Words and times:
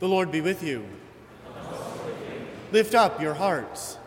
The 0.00 0.08
Lord 0.08 0.32
be 0.32 0.40
with 0.40 0.62
you. 0.62 0.86
Lift 2.72 2.94
up 2.94 3.20
your 3.20 3.34
hearts. 3.34 3.98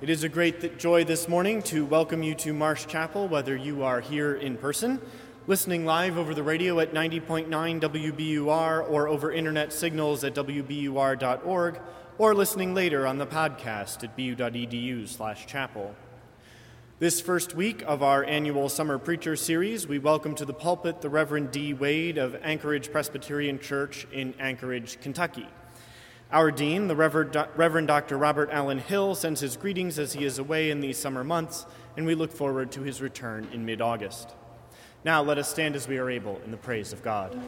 It 0.00 0.10
is 0.10 0.24
a 0.24 0.28
great 0.28 0.80
joy 0.80 1.04
this 1.04 1.28
morning 1.28 1.62
to 1.62 1.84
welcome 1.84 2.24
you 2.24 2.34
to 2.34 2.52
Marsh 2.52 2.86
Chapel, 2.86 3.28
whether 3.28 3.54
you 3.54 3.84
are 3.84 4.00
here 4.00 4.34
in 4.34 4.56
person, 4.56 5.00
listening 5.46 5.86
live 5.86 6.18
over 6.18 6.34
the 6.34 6.42
radio 6.42 6.80
at 6.80 6.92
90.9 6.92 7.46
WBUR, 7.80 8.90
or 8.90 9.06
over 9.06 9.30
internet 9.30 9.72
signals 9.72 10.24
at 10.24 10.34
WBUR.org, 10.34 11.80
or 12.18 12.34
listening 12.34 12.74
later 12.74 13.06
on 13.06 13.18
the 13.18 13.26
podcast 13.28 14.02
at 14.02 14.16
bu.edu/chapel. 14.16 15.94
This 17.00 17.20
first 17.20 17.54
week 17.54 17.84
of 17.86 18.02
our 18.02 18.24
annual 18.24 18.68
Summer 18.68 18.98
Preacher 18.98 19.36
Series, 19.36 19.86
we 19.86 20.00
welcome 20.00 20.34
to 20.34 20.44
the 20.44 20.52
pulpit 20.52 21.00
the 21.00 21.08
Reverend 21.08 21.52
Dee 21.52 21.72
Wade 21.72 22.18
of 22.18 22.34
Anchorage 22.42 22.90
Presbyterian 22.90 23.60
Church 23.60 24.08
in 24.10 24.34
Anchorage, 24.40 25.00
Kentucky. 25.00 25.46
Our 26.32 26.50
Dean, 26.50 26.88
the 26.88 26.96
Reverend 26.96 27.86
Dr. 27.86 28.18
Robert 28.18 28.50
Allen 28.50 28.80
Hill, 28.80 29.14
sends 29.14 29.38
his 29.38 29.56
greetings 29.56 30.00
as 30.00 30.14
he 30.14 30.24
is 30.24 30.40
away 30.40 30.72
in 30.72 30.80
these 30.80 30.98
summer 30.98 31.22
months, 31.22 31.66
and 31.96 32.04
we 32.04 32.16
look 32.16 32.32
forward 32.32 32.72
to 32.72 32.82
his 32.82 33.00
return 33.00 33.46
in 33.52 33.64
mid 33.64 33.80
August. 33.80 34.34
Now 35.04 35.22
let 35.22 35.38
us 35.38 35.48
stand 35.48 35.76
as 35.76 35.86
we 35.86 35.98
are 35.98 36.10
able 36.10 36.40
in 36.44 36.50
the 36.50 36.56
praise 36.56 36.92
of 36.92 37.04
God. 37.04 37.40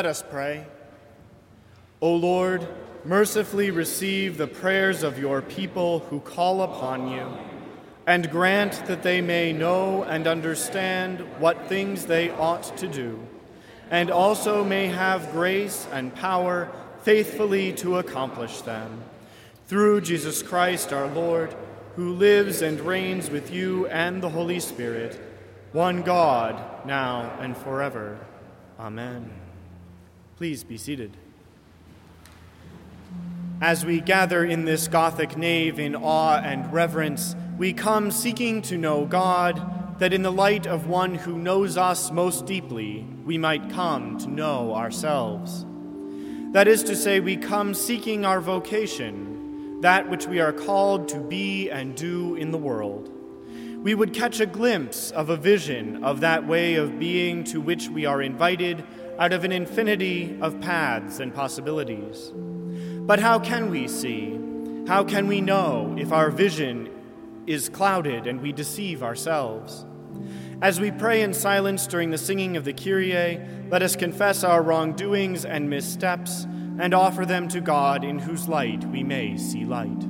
Let 0.00 0.06
us 0.06 0.24
pray. 0.30 0.64
O 2.00 2.14
Lord, 2.14 2.66
mercifully 3.04 3.70
receive 3.70 4.38
the 4.38 4.46
prayers 4.46 5.02
of 5.02 5.18
your 5.18 5.42
people 5.42 5.98
who 5.98 6.20
call 6.20 6.62
upon 6.62 7.10
you, 7.10 7.26
and 8.06 8.30
grant 8.30 8.86
that 8.86 9.02
they 9.02 9.20
may 9.20 9.52
know 9.52 10.02
and 10.04 10.26
understand 10.26 11.20
what 11.38 11.68
things 11.68 12.06
they 12.06 12.30
ought 12.30 12.74
to 12.78 12.88
do, 12.88 13.20
and 13.90 14.10
also 14.10 14.64
may 14.64 14.86
have 14.86 15.32
grace 15.32 15.86
and 15.92 16.14
power 16.14 16.72
faithfully 17.02 17.70
to 17.74 17.98
accomplish 17.98 18.62
them. 18.62 19.02
Through 19.66 20.00
Jesus 20.00 20.42
Christ 20.42 20.94
our 20.94 21.08
Lord, 21.08 21.54
who 21.96 22.14
lives 22.14 22.62
and 22.62 22.80
reigns 22.80 23.28
with 23.28 23.52
you 23.52 23.86
and 23.88 24.22
the 24.22 24.30
Holy 24.30 24.60
Spirit, 24.60 25.20
one 25.72 26.00
God, 26.00 26.86
now 26.86 27.36
and 27.38 27.54
forever. 27.54 28.18
Amen. 28.78 29.39
Please 30.40 30.64
be 30.64 30.78
seated. 30.78 31.18
As 33.60 33.84
we 33.84 34.00
gather 34.00 34.42
in 34.42 34.64
this 34.64 34.88
Gothic 34.88 35.36
nave 35.36 35.78
in 35.78 35.94
awe 35.94 36.40
and 36.42 36.72
reverence, 36.72 37.36
we 37.58 37.74
come 37.74 38.10
seeking 38.10 38.62
to 38.62 38.78
know 38.78 39.04
God, 39.04 39.98
that 39.98 40.14
in 40.14 40.22
the 40.22 40.32
light 40.32 40.66
of 40.66 40.86
one 40.86 41.14
who 41.14 41.36
knows 41.36 41.76
us 41.76 42.10
most 42.10 42.46
deeply, 42.46 43.06
we 43.22 43.36
might 43.36 43.68
come 43.68 44.16
to 44.16 44.28
know 44.30 44.74
ourselves. 44.74 45.66
That 46.52 46.68
is 46.68 46.84
to 46.84 46.96
say, 46.96 47.20
we 47.20 47.36
come 47.36 47.74
seeking 47.74 48.24
our 48.24 48.40
vocation, 48.40 49.82
that 49.82 50.08
which 50.08 50.26
we 50.26 50.40
are 50.40 50.54
called 50.54 51.06
to 51.08 51.20
be 51.20 51.68
and 51.68 51.94
do 51.94 52.34
in 52.36 52.50
the 52.50 52.56
world. 52.56 53.10
We 53.82 53.94
would 53.94 54.14
catch 54.14 54.40
a 54.40 54.46
glimpse 54.46 55.10
of 55.10 55.28
a 55.28 55.36
vision 55.36 56.02
of 56.02 56.20
that 56.20 56.46
way 56.46 56.76
of 56.76 56.98
being 56.98 57.44
to 57.44 57.60
which 57.60 57.90
we 57.90 58.06
are 58.06 58.22
invited 58.22 58.86
out 59.20 59.34
of 59.34 59.44
an 59.44 59.52
infinity 59.52 60.34
of 60.40 60.58
paths 60.62 61.20
and 61.20 61.34
possibilities. 61.34 62.32
But 62.34 63.20
how 63.20 63.38
can 63.38 63.70
we 63.70 63.86
see? 63.86 64.40
How 64.88 65.04
can 65.04 65.28
we 65.28 65.42
know 65.42 65.94
if 65.98 66.10
our 66.10 66.30
vision 66.30 66.88
is 67.46 67.68
clouded 67.68 68.26
and 68.26 68.40
we 68.40 68.50
deceive 68.50 69.02
ourselves? 69.02 69.84
As 70.62 70.80
we 70.80 70.90
pray 70.90 71.20
in 71.20 71.34
silence 71.34 71.86
during 71.86 72.10
the 72.10 72.18
singing 72.18 72.56
of 72.56 72.64
the 72.64 72.72
Kyrie, 72.72 73.38
let 73.68 73.82
us 73.82 73.94
confess 73.94 74.42
our 74.42 74.62
wrongdoings 74.62 75.44
and 75.44 75.68
missteps 75.68 76.46
and 76.78 76.94
offer 76.94 77.26
them 77.26 77.46
to 77.48 77.60
God 77.60 78.04
in 78.04 78.18
whose 78.18 78.48
light 78.48 78.84
we 78.86 79.02
may 79.02 79.36
see 79.36 79.66
light. 79.66 80.02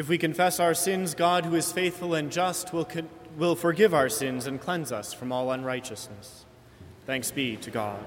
If 0.00 0.08
we 0.08 0.16
confess 0.16 0.58
our 0.60 0.72
sins, 0.72 1.14
God, 1.14 1.44
who 1.44 1.54
is 1.54 1.72
faithful 1.72 2.14
and 2.14 2.32
just, 2.32 2.72
will, 2.72 2.86
con- 2.86 3.10
will 3.36 3.54
forgive 3.54 3.92
our 3.92 4.08
sins 4.08 4.46
and 4.46 4.58
cleanse 4.58 4.92
us 4.92 5.12
from 5.12 5.30
all 5.30 5.50
unrighteousness. 5.50 6.46
Thanks 7.04 7.30
be 7.30 7.58
to 7.58 7.70
God. 7.70 8.00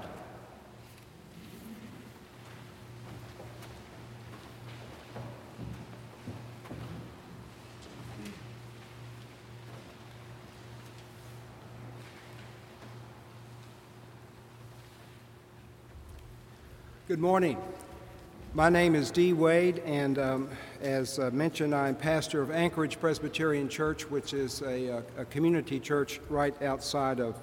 Good 17.06 17.20
morning. 17.20 17.56
My 18.56 18.68
name 18.68 18.94
is 18.94 19.10
Dee 19.10 19.32
Wade, 19.32 19.82
and 19.84 20.16
um, 20.16 20.48
as 20.80 21.18
uh, 21.18 21.28
mentioned, 21.32 21.74
I'm 21.74 21.96
pastor 21.96 22.40
of 22.40 22.52
Anchorage 22.52 23.00
Presbyterian 23.00 23.68
Church, 23.68 24.08
which 24.08 24.32
is 24.32 24.62
a, 24.62 24.98
uh, 24.98 25.02
a 25.18 25.24
community 25.24 25.80
church 25.80 26.20
right 26.30 26.54
outside 26.62 27.18
of 27.18 27.34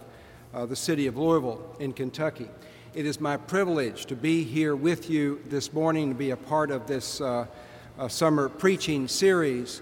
uh, 0.53 0.65
the 0.65 0.75
city 0.77 1.07
of 1.07 1.17
Louisville 1.17 1.75
in 1.81 1.91
Kentucky. 1.91 2.47
It 2.93 3.05
is 3.05 3.19
my 3.19 3.35
privilege 3.35 4.05
to 4.05 4.15
be 4.15 4.45
here 4.45 4.73
with 4.73 5.09
you 5.09 5.41
this 5.47 5.73
morning 5.73 6.07
to 6.07 6.15
be 6.15 6.29
a 6.29 6.37
part 6.37 6.71
of 6.71 6.87
this 6.87 7.19
uh, 7.19 7.45
uh, 7.99 8.07
summer 8.07 8.47
preaching 8.47 9.09
series. 9.09 9.81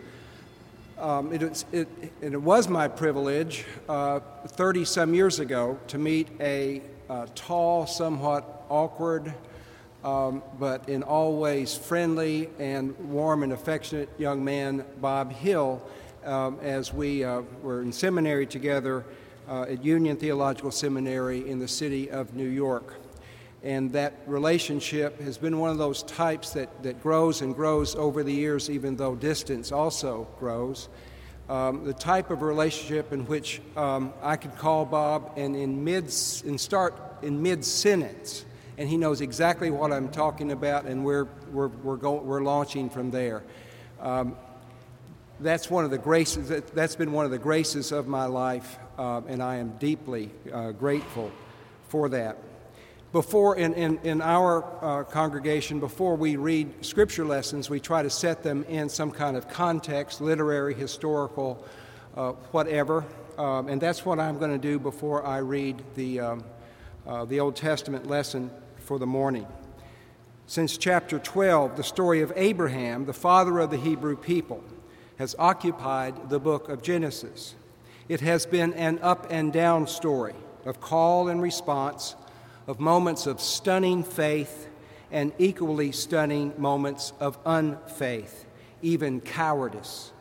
Um, 0.98 1.32
it, 1.32 1.64
it, 1.72 1.88
it, 2.22 2.42
was 2.42 2.68
my 2.68 2.88
privilege 2.88 3.66
30 3.88 4.84
some 4.84 5.14
years 5.14 5.38
ago 5.38 5.78
to 5.90 6.00
meet 6.00 6.28
a 6.40 6.82
tall, 7.36 7.86
somewhat 7.86 8.66
awkward, 8.68 9.32
um, 10.04 10.42
but 10.60 10.88
in 10.88 11.04
all 11.04 11.38
ways 11.38 11.78
friendly 11.78 12.50
and 12.60 12.98
warm 13.10 13.44
and 13.44 13.54
affectionate 13.54 14.10
young 14.18 14.44
man, 14.44 14.86
Bob 15.02 15.32
Hill, 15.32 15.82
um, 16.26 16.60
as 16.62 16.94
we 16.94 17.24
uh, 17.24 17.42
were 17.62 17.82
in 17.82 17.92
seminary 17.92 18.46
together 18.46 19.06
uh, 19.48 19.64
at 19.64 19.84
Union 19.84 20.16
Theological 20.16 20.72
Seminary 20.72 21.50
in 21.50 21.60
the 21.60 21.68
city 21.68 22.10
of 22.10 22.34
New 22.34 22.48
York. 22.48 22.96
And 23.62 23.92
that 23.92 24.14
relationship 24.26 25.20
has 25.22 25.38
been 25.38 25.60
one 25.60 25.70
of 25.70 25.78
those 25.78 26.04
types 26.04 26.52
that, 26.52 26.82
that 26.84 27.02
grows 27.04 27.42
and 27.42 27.54
grows 27.54 27.94
over 27.96 28.24
the 28.24 28.32
years, 28.32 28.70
even 28.70 28.96
though 28.96 29.16
distance 29.16 29.72
also 29.72 30.28
grows. 30.40 30.88
Um, 31.50 31.84
the 31.84 31.94
type 31.94 32.30
of 32.30 32.42
relationship 32.42 33.12
in 33.12 33.26
which 33.26 33.60
um, 33.76 34.14
I 34.22 34.38
could 34.38 34.56
call 34.56 34.86
Bob 34.86 35.34
and 35.36 35.56
in 35.56 35.84
mid 35.84 36.04
and 36.46 36.62
start 36.62 36.96
in 37.22 37.42
mid 37.42 37.66
sentence, 37.66 38.46
and 38.80 38.88
he 38.88 38.96
knows 38.96 39.20
exactly 39.20 39.70
what 39.70 39.92
I'm 39.92 40.10
talking 40.10 40.54
about, 40.54 40.86
and 40.86 41.04
we're 41.04 41.28
we're 41.52 41.68
we're, 41.68 41.98
go, 41.98 42.16
we're 42.16 42.42
launching 42.42 42.90
from 42.90 43.12
there. 43.12 43.44
Um, 44.00 44.38
that's 45.42 45.70
one 45.70 45.84
of 45.84 45.92
the 45.92 45.98
graces. 45.98 46.48
That, 46.48 46.70
has 46.70 46.96
been 46.96 47.12
one 47.12 47.26
of 47.26 47.32
the 47.32 47.38
graces 47.38 47.92
of 47.92 48.08
my 48.08 48.26
life, 48.26 48.80
uh, 48.98 49.22
and 49.28 49.44
I 49.44 49.58
am 49.58 49.78
deeply 49.80 50.32
uh, 50.52 50.72
grateful 50.72 51.30
for 51.90 52.08
that 52.10 52.38
before 53.12 53.58
in, 53.58 53.74
in, 53.74 54.00
in 54.04 54.22
our 54.22 54.64
uh, 54.82 55.04
congregation 55.04 55.80
before 55.80 56.16
we 56.16 56.36
read 56.36 56.86
scripture 56.86 57.26
lessons 57.26 57.68
we 57.68 57.80
try 57.80 58.04
to 58.04 58.10
set 58.10 58.44
them 58.44 58.64
in 58.66 58.88
some 58.88 59.10
kind 59.10 59.36
of 59.36 59.50
context 59.50 60.22
literary 60.22 60.76
historical 60.76 61.66
uh, 62.16 62.34
whatever 62.52 63.04
um, 63.40 63.68
and 63.68 63.82
that's 63.82 64.06
what 64.06 64.20
i'm 64.20 64.38
going 64.38 64.52
to 64.52 64.60
do 64.60 64.78
before 64.78 65.26
i 65.26 65.40
read 65.40 65.82
the, 65.96 66.20
um, 66.20 66.44
uh, 67.08 67.26
the 67.26 67.40
old 67.40 67.56
testament 67.56 68.06
lesson 68.06 68.52
for 68.90 68.98
the 68.98 69.06
morning 69.06 69.46
since 70.48 70.76
chapter 70.76 71.20
12 71.20 71.78
the 71.78 71.84
story 71.84 72.22
of 72.22 72.34
abraham 72.36 73.06
the 73.06 73.14
father 73.14 73.60
of 73.60 73.70
the 73.70 73.78
hebrew 73.78 74.16
people 74.16 74.64
has 75.20 75.36
occupied 75.38 76.32
the 76.32 76.40
book 76.40 76.70
of 76.70 76.82
genesis 76.82 77.54
it 78.08 78.20
has 78.20 78.48
been 78.48 78.74
an 78.74 78.98
up 79.04 79.28
and 79.30 79.54
down 79.54 79.86
story 79.86 80.34
of 80.66 80.82
call 80.82 81.28
and 81.28 81.40
response 81.40 82.16
of 82.66 82.80
moments 82.80 83.28
of 83.28 83.40
stunning 83.40 84.04
faith 84.04 84.68
and 85.12 85.34
equally 85.38 85.92
stunning 85.92 86.52
moments 86.58 87.14
of 87.20 87.38
unfaith, 87.46 88.46
even 88.82 89.22
cowardice. 89.22 90.12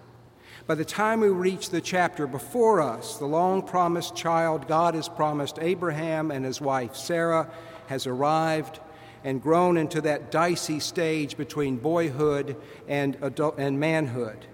By 0.67 0.75
the 0.75 0.85
time 0.85 1.21
we 1.21 1.29
reach 1.29 1.71
the 1.71 1.81
chapter 1.81 2.27
before 2.27 2.83
us, 2.83 3.17
the 3.17 3.25
long 3.25 3.63
promised 3.63 4.15
child 4.15 4.69
God 4.69 4.95
has 4.95 5.09
promised 5.09 5.59
Abraham 5.63 6.31
and 6.31 6.45
his 6.45 6.61
wife 6.61 6.95
Sarah 6.95 7.51
has 7.89 8.07
arrived 8.07 8.81
and 9.25 9.43
grown 9.43 9.77
into 9.77 10.01
that 10.01 10.31
dicey 10.31 10.81
stage 10.81 11.37
between 11.37 11.77
boyhood 11.77 12.57
and, 12.87 13.17
adult, 13.21 13.59
and 13.59 13.79
manhood. 13.79 14.47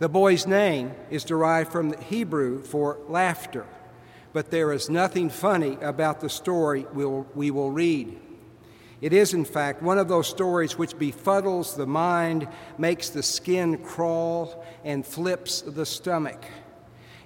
The 0.00 0.08
boy's 0.08 0.46
name 0.46 0.92
is 1.08 1.24
derived 1.24 1.70
from 1.70 1.90
the 1.90 2.00
Hebrew 2.02 2.62
for 2.62 2.98
laughter 3.08 3.64
but 4.34 4.50
there 4.50 4.72
is 4.72 4.90
nothing 4.90 5.30
funny 5.30 5.78
about 5.80 6.20
the 6.20 6.28
story 6.28 6.84
we'll, 6.92 7.24
we 7.36 7.52
will 7.52 7.70
read. 7.70 8.20
It 9.00 9.12
is, 9.12 9.32
in 9.32 9.44
fact, 9.44 9.80
one 9.80 9.96
of 9.96 10.08
those 10.08 10.26
stories 10.26 10.76
which 10.76 10.98
befuddles 10.98 11.76
the 11.76 11.86
mind, 11.86 12.48
makes 12.76 13.10
the 13.10 13.22
skin 13.22 13.78
crawl, 13.78 14.64
and 14.82 15.06
flips 15.06 15.62
the 15.62 15.86
stomach. 15.86 16.44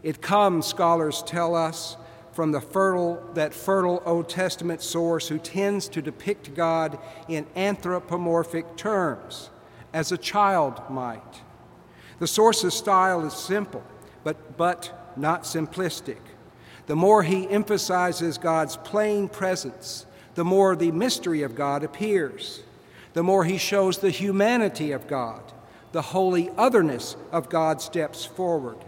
It 0.02 0.20
comes, 0.20 0.66
scholars 0.66 1.22
tell 1.26 1.54
us, 1.54 1.96
from 2.38 2.52
the 2.52 2.60
fertile, 2.60 3.20
that 3.34 3.52
fertile 3.52 4.00
Old 4.06 4.28
Testament 4.28 4.80
source 4.80 5.26
who 5.26 5.38
tends 5.40 5.88
to 5.88 6.00
depict 6.00 6.54
God 6.54 6.96
in 7.26 7.44
anthropomorphic 7.56 8.76
terms, 8.76 9.50
as 9.92 10.12
a 10.12 10.16
child 10.16 10.80
might. 10.88 11.42
The 12.20 12.28
source's 12.28 12.74
style 12.74 13.26
is 13.26 13.32
simple, 13.32 13.82
but, 14.22 14.56
but 14.56 15.12
not 15.16 15.42
simplistic. 15.42 16.20
The 16.86 16.94
more 16.94 17.24
he 17.24 17.50
emphasizes 17.50 18.38
God's 18.38 18.76
plain 18.76 19.28
presence, 19.28 20.06
the 20.36 20.44
more 20.44 20.76
the 20.76 20.92
mystery 20.92 21.42
of 21.42 21.56
God 21.56 21.82
appears. 21.82 22.62
The 23.14 23.24
more 23.24 23.46
he 23.46 23.58
shows 23.58 23.98
the 23.98 24.10
humanity 24.10 24.92
of 24.92 25.08
God, 25.08 25.42
the 25.90 26.02
holy 26.02 26.50
otherness 26.56 27.16
of 27.32 27.48
God 27.48 27.82
steps 27.82 28.24
forward. 28.24 28.78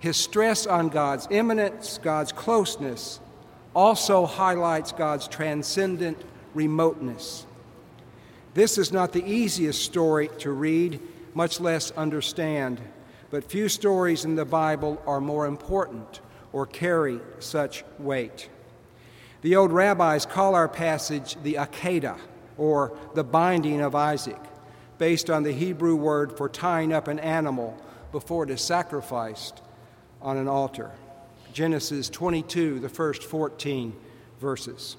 His 0.00 0.16
stress 0.16 0.66
on 0.66 0.88
God's 0.88 1.28
immanence, 1.30 1.98
God's 2.02 2.32
closeness, 2.32 3.20
also 3.74 4.24
highlights 4.24 4.92
God's 4.92 5.28
transcendent 5.28 6.18
remoteness. 6.54 7.46
This 8.54 8.78
is 8.78 8.92
not 8.92 9.12
the 9.12 9.24
easiest 9.24 9.84
story 9.84 10.30
to 10.38 10.50
read, 10.50 11.00
much 11.34 11.60
less 11.60 11.90
understand, 11.92 12.80
but 13.30 13.44
few 13.44 13.68
stories 13.68 14.24
in 14.24 14.36
the 14.36 14.46
Bible 14.46 15.00
are 15.06 15.20
more 15.20 15.46
important 15.46 16.20
or 16.52 16.64
carry 16.64 17.20
such 17.38 17.84
weight. 17.98 18.48
The 19.42 19.54
old 19.54 19.70
rabbis 19.70 20.24
call 20.24 20.54
our 20.54 20.68
passage 20.68 21.36
the 21.42 21.54
Akedah, 21.54 22.18
or 22.56 22.96
the 23.14 23.24
binding 23.24 23.82
of 23.82 23.94
Isaac, 23.94 24.40
based 24.96 25.28
on 25.28 25.42
the 25.42 25.52
Hebrew 25.52 25.94
word 25.94 26.36
for 26.36 26.48
tying 26.48 26.92
up 26.92 27.06
an 27.06 27.18
animal 27.18 27.76
before 28.12 28.44
it 28.44 28.50
is 28.50 28.62
sacrificed 28.62 29.62
on 30.22 30.36
an 30.36 30.48
altar. 30.48 30.92
Genesis 31.52 32.08
22, 32.08 32.80
the 32.80 32.88
first 32.88 33.22
14 33.22 33.94
verses. 34.40 34.96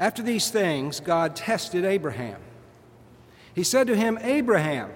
After 0.00 0.22
these 0.22 0.50
things, 0.50 1.00
God 1.00 1.34
tested 1.34 1.84
Abraham. 1.84 2.40
He 3.54 3.64
said 3.64 3.88
to 3.88 3.96
him, 3.96 4.18
Abraham, 4.22 4.90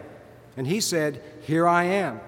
and 0.57 0.67
he 0.67 0.81
said, 0.81 1.23
Here 1.43 1.67
I 1.67 1.85
am. 1.85 2.21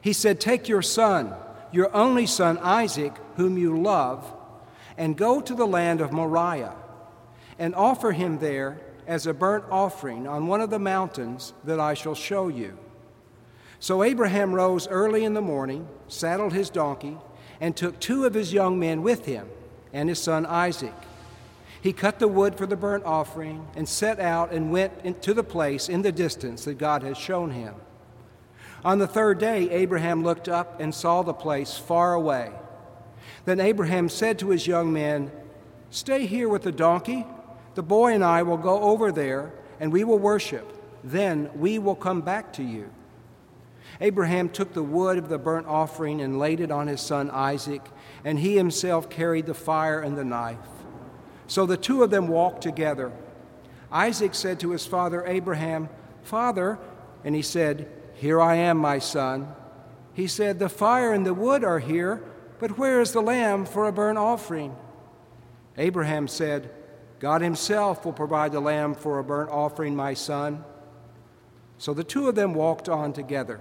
He 0.00 0.12
said, 0.12 0.40
Take 0.40 0.68
your 0.68 0.82
son, 0.82 1.34
your 1.72 1.94
only 1.94 2.26
son 2.26 2.58
Isaac, 2.58 3.14
whom 3.36 3.58
you 3.58 3.80
love, 3.80 4.32
and 4.96 5.16
go 5.16 5.40
to 5.40 5.54
the 5.54 5.66
land 5.66 6.00
of 6.00 6.12
Moriah, 6.12 6.76
and 7.58 7.74
offer 7.74 8.12
him 8.12 8.38
there 8.38 8.80
as 9.06 9.26
a 9.26 9.34
burnt 9.34 9.64
offering 9.70 10.28
on 10.28 10.46
one 10.46 10.60
of 10.60 10.70
the 10.70 10.78
mountains 10.78 11.54
that 11.64 11.80
I 11.80 11.94
shall 11.94 12.14
show 12.14 12.48
you. 12.48 12.78
So 13.80 14.02
Abraham 14.02 14.54
rose 14.54 14.88
early 14.88 15.24
in 15.24 15.34
the 15.34 15.40
morning, 15.40 15.88
saddled 16.08 16.52
his 16.52 16.70
donkey, 16.70 17.16
and 17.60 17.76
took 17.76 17.98
two 18.00 18.24
of 18.24 18.34
his 18.34 18.52
young 18.52 18.78
men 18.78 19.02
with 19.02 19.26
him 19.26 19.48
and 19.92 20.08
his 20.08 20.20
son 20.20 20.46
Isaac. 20.46 20.94
He 21.80 21.92
cut 21.92 22.18
the 22.18 22.28
wood 22.28 22.56
for 22.56 22.66
the 22.66 22.76
burnt 22.76 23.04
offering 23.04 23.66
and 23.76 23.88
set 23.88 24.18
out 24.18 24.52
and 24.52 24.72
went 24.72 25.22
to 25.22 25.32
the 25.32 25.44
place 25.44 25.88
in 25.88 26.02
the 26.02 26.12
distance 26.12 26.64
that 26.64 26.78
God 26.78 27.02
had 27.02 27.16
shown 27.16 27.50
him. 27.50 27.74
On 28.84 28.98
the 28.98 29.06
third 29.06 29.38
day, 29.38 29.70
Abraham 29.70 30.22
looked 30.22 30.48
up 30.48 30.80
and 30.80 30.94
saw 30.94 31.22
the 31.22 31.32
place 31.32 31.76
far 31.76 32.14
away. 32.14 32.50
Then 33.44 33.60
Abraham 33.60 34.08
said 34.08 34.38
to 34.40 34.50
his 34.50 34.66
young 34.66 34.92
men, 34.92 35.30
Stay 35.90 36.26
here 36.26 36.48
with 36.48 36.62
the 36.62 36.72
donkey. 36.72 37.26
The 37.74 37.82
boy 37.82 38.12
and 38.12 38.24
I 38.24 38.42
will 38.42 38.56
go 38.56 38.80
over 38.82 39.10
there, 39.10 39.52
and 39.80 39.92
we 39.92 40.04
will 40.04 40.18
worship. 40.18 40.72
Then 41.02 41.48
we 41.54 41.78
will 41.78 41.94
come 41.94 42.20
back 42.20 42.52
to 42.54 42.62
you. 42.62 42.90
Abraham 44.00 44.48
took 44.48 44.72
the 44.72 44.82
wood 44.82 45.18
of 45.18 45.28
the 45.28 45.38
burnt 45.38 45.66
offering 45.66 46.20
and 46.20 46.38
laid 46.38 46.60
it 46.60 46.70
on 46.70 46.86
his 46.86 47.00
son 47.00 47.30
Isaac, 47.30 47.82
and 48.24 48.38
he 48.38 48.56
himself 48.56 49.10
carried 49.10 49.46
the 49.46 49.54
fire 49.54 50.00
and 50.00 50.16
the 50.16 50.24
knife. 50.24 50.58
So 51.46 51.66
the 51.66 51.76
two 51.76 52.02
of 52.02 52.10
them 52.10 52.28
walked 52.28 52.62
together. 52.62 53.12
Isaac 53.90 54.34
said 54.34 54.60
to 54.60 54.70
his 54.70 54.86
father 54.86 55.24
Abraham, 55.26 55.88
Father, 56.22 56.78
and 57.24 57.34
he 57.34 57.42
said, 57.42 57.90
here 58.18 58.40
I 58.40 58.56
am, 58.56 58.78
my 58.78 58.98
son. 58.98 59.54
He 60.12 60.26
said, 60.26 60.58
The 60.58 60.68
fire 60.68 61.12
and 61.12 61.24
the 61.24 61.34
wood 61.34 61.62
are 61.62 61.78
here, 61.78 62.20
but 62.58 62.76
where 62.76 63.00
is 63.00 63.12
the 63.12 63.22
lamb 63.22 63.64
for 63.64 63.86
a 63.86 63.92
burnt 63.92 64.18
offering? 64.18 64.74
Abraham 65.76 66.26
said, 66.26 66.70
God 67.20 67.42
himself 67.42 68.04
will 68.04 68.12
provide 68.12 68.50
the 68.50 68.60
lamb 68.60 68.96
for 68.96 69.20
a 69.20 69.24
burnt 69.24 69.50
offering, 69.50 69.94
my 69.94 70.14
son. 70.14 70.64
So 71.78 71.94
the 71.94 72.02
two 72.02 72.28
of 72.28 72.34
them 72.34 72.54
walked 72.54 72.88
on 72.88 73.12
together. 73.12 73.60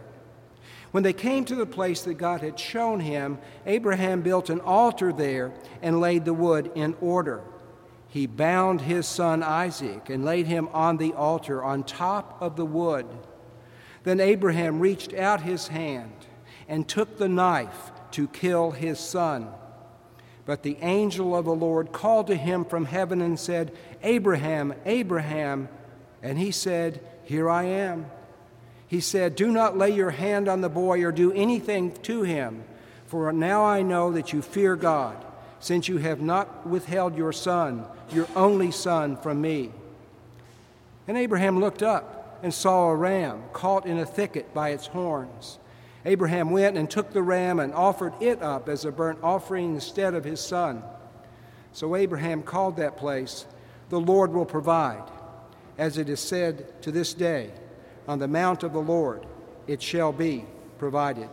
When 0.91 1.03
they 1.03 1.13
came 1.13 1.45
to 1.45 1.55
the 1.55 1.65
place 1.65 2.01
that 2.03 2.15
God 2.15 2.41
had 2.41 2.59
shown 2.59 2.99
him, 2.99 3.39
Abraham 3.65 4.21
built 4.21 4.49
an 4.49 4.61
altar 4.61 5.11
there 5.11 5.53
and 5.81 5.99
laid 5.99 6.25
the 6.25 6.33
wood 6.33 6.71
in 6.75 6.95
order. 7.01 7.41
He 8.07 8.25
bound 8.25 8.81
his 8.81 9.05
son 9.05 9.43
Isaac 9.43 10.09
and 10.09 10.23
laid 10.23 10.47
him 10.47 10.69
on 10.73 10.97
the 10.97 11.13
altar 11.13 11.63
on 11.63 11.83
top 11.83 12.37
of 12.41 12.55
the 12.55 12.65
wood. 12.65 13.05
Then 14.03 14.19
Abraham 14.21 14.79
reached 14.79 15.13
out 15.13 15.41
his 15.41 15.67
hand 15.67 16.13
and 16.69 16.87
took 16.87 17.17
the 17.17 17.27
knife 17.27 17.91
to 18.11 18.27
kill 18.29 18.71
his 18.71 18.99
son. 18.99 19.49
But 20.45 20.63
the 20.63 20.77
angel 20.81 21.35
of 21.35 21.43
the 21.43 21.53
Lord 21.53 21.91
called 21.91 22.27
to 22.27 22.35
him 22.35 22.63
from 22.63 22.85
heaven 22.85 23.21
and 23.21 23.37
said, 23.37 23.73
Abraham, 24.01 24.73
Abraham. 24.85 25.67
And 26.23 26.39
he 26.39 26.51
said, 26.51 27.01
Here 27.25 27.49
I 27.49 27.63
am. 27.63 28.05
He 28.87 29.01
said, 29.01 29.35
Do 29.35 29.51
not 29.51 29.77
lay 29.77 29.89
your 29.89 30.11
hand 30.11 30.47
on 30.47 30.61
the 30.61 30.69
boy 30.69 31.03
or 31.03 31.11
do 31.11 31.33
anything 31.33 31.91
to 32.03 32.23
him, 32.23 32.63
for 33.05 33.31
now 33.33 33.63
I 33.65 33.81
know 33.81 34.11
that 34.13 34.31
you 34.31 34.41
fear 34.41 34.75
God, 34.75 35.23
since 35.59 35.87
you 35.87 35.97
have 35.97 36.21
not 36.21 36.65
withheld 36.65 37.17
your 37.17 37.33
son, 37.33 37.85
your 38.11 38.27
only 38.35 38.71
son, 38.71 39.17
from 39.17 39.41
me. 39.41 39.71
And 41.07 41.17
Abraham 41.17 41.59
looked 41.59 41.83
up 41.83 42.39
and 42.43 42.53
saw 42.53 42.89
a 42.89 42.95
ram 42.95 43.43
caught 43.53 43.85
in 43.85 43.97
a 43.97 44.05
thicket 44.05 44.53
by 44.53 44.69
its 44.69 44.87
horns. 44.87 45.59
Abraham 46.05 46.51
went 46.51 46.77
and 46.77 46.89
took 46.89 47.11
the 47.11 47.21
ram 47.21 47.59
and 47.59 47.73
offered 47.73 48.13
it 48.21 48.41
up 48.41 48.69
as 48.69 48.85
a 48.85 48.91
burnt 48.91 49.19
offering 49.21 49.73
instead 49.73 50.13
of 50.13 50.23
his 50.23 50.39
son. 50.39 50.83
So 51.73 51.95
Abraham 51.95 52.43
called 52.43 52.77
that 52.77 52.97
place, 52.97 53.45
The 53.89 53.99
Lord 53.99 54.31
will 54.31 54.45
provide. 54.45 55.03
As 55.77 55.97
it 55.97 56.09
is 56.09 56.19
said 56.19 56.81
to 56.83 56.91
this 56.91 57.13
day, 57.13 57.51
On 58.07 58.19
the 58.19 58.27
mount 58.27 58.63
of 58.63 58.73
the 58.73 58.81
Lord 58.81 59.25
it 59.67 59.81
shall 59.81 60.11
be 60.11 60.45
provided. 60.77 61.29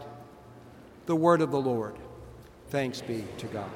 The 1.06 1.16
word 1.16 1.40
of 1.40 1.50
the 1.50 1.60
Lord. 1.60 1.96
Thanks 2.68 3.00
be 3.00 3.24
to 3.38 3.46
God. 3.46 3.70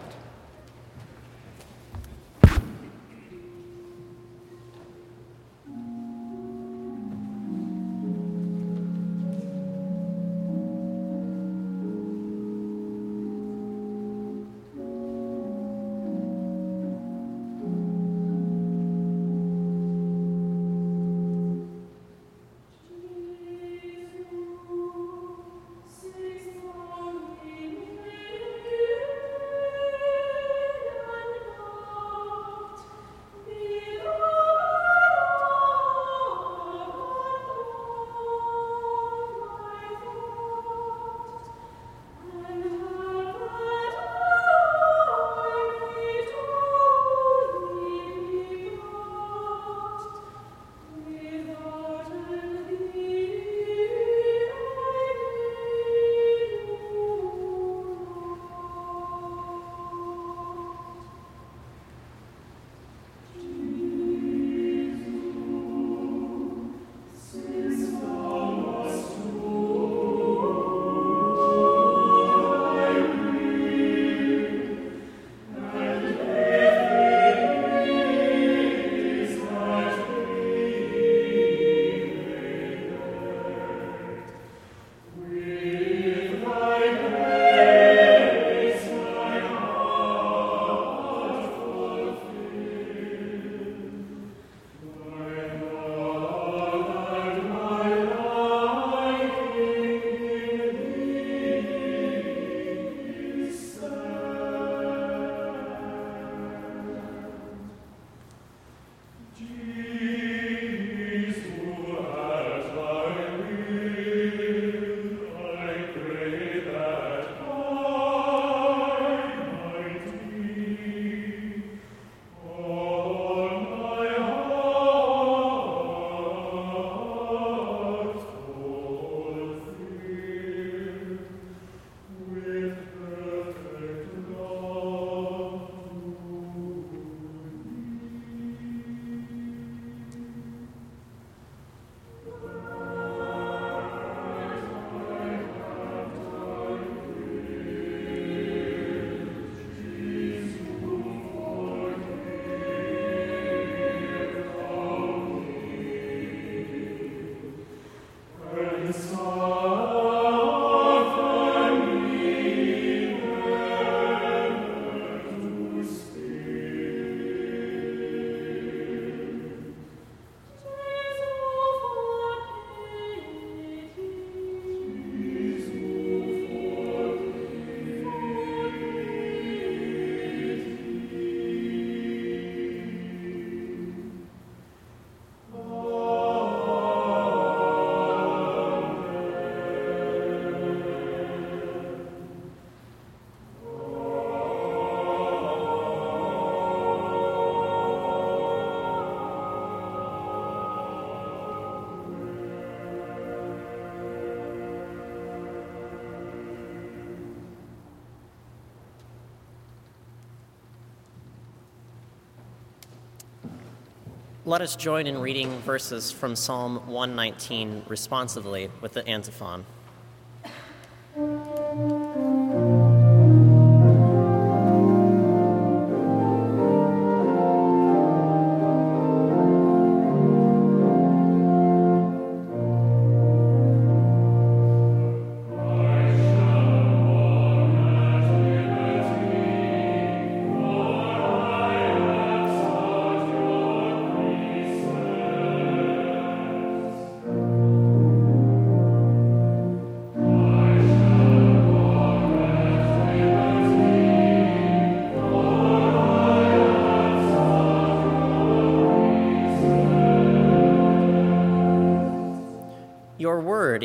Let 214.48 214.62
us 214.62 214.76
join 214.76 215.06
in 215.06 215.20
reading 215.20 215.50
verses 215.58 216.10
from 216.10 216.34
Psalm 216.34 216.76
119 216.86 217.82
responsively 217.86 218.70
with 218.80 218.94
the 218.94 219.06
antiphon. 219.06 219.66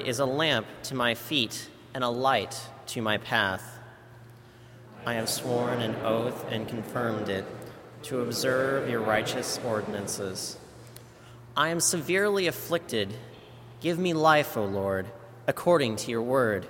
Is 0.05 0.19
a 0.19 0.25
lamp 0.25 0.67
to 0.83 0.95
my 0.95 1.15
feet 1.15 1.69
and 1.93 2.03
a 2.03 2.09
light 2.09 2.61
to 2.87 3.01
my 3.01 3.17
path. 3.17 3.79
I 5.05 5.15
have 5.15 5.29
sworn 5.29 5.81
an 5.81 5.95
oath 6.03 6.45
and 6.49 6.67
confirmed 6.67 7.29
it 7.29 7.45
to 8.03 8.21
observe 8.21 8.89
your 8.89 9.01
righteous 9.01 9.59
ordinances. 9.65 10.57
I 11.55 11.69
am 11.69 11.79
severely 11.79 12.47
afflicted. 12.47 13.13
Give 13.79 13.99
me 13.99 14.13
life, 14.13 14.57
O 14.57 14.65
Lord, 14.65 15.07
according 15.47 15.97
to 15.97 16.11
your 16.11 16.21
word. 16.21 16.67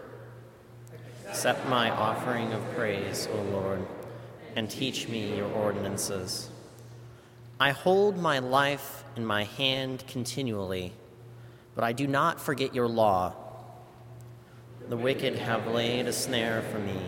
Accept 1.27 1.67
my 1.67 1.89
offering 1.89 2.51
of 2.53 2.61
praise, 2.75 3.27
O 3.31 3.41
Lord, 3.41 3.85
and 4.55 4.69
teach 4.69 5.07
me 5.07 5.35
your 5.35 5.51
ordinances. 5.51 6.49
I 7.59 7.71
hold 7.71 8.17
my 8.17 8.39
life 8.39 9.03
in 9.15 9.25
my 9.25 9.43
hand 9.45 10.03
continually, 10.07 10.93
but 11.75 11.83
I 11.83 11.93
do 11.93 12.07
not 12.07 12.39
forget 12.39 12.75
your 12.75 12.87
law. 12.87 13.33
The 14.89 14.97
wicked 14.97 15.35
have 15.35 15.67
laid 15.67 16.07
a 16.07 16.13
snare 16.13 16.61
for 16.71 16.79
me, 16.79 16.99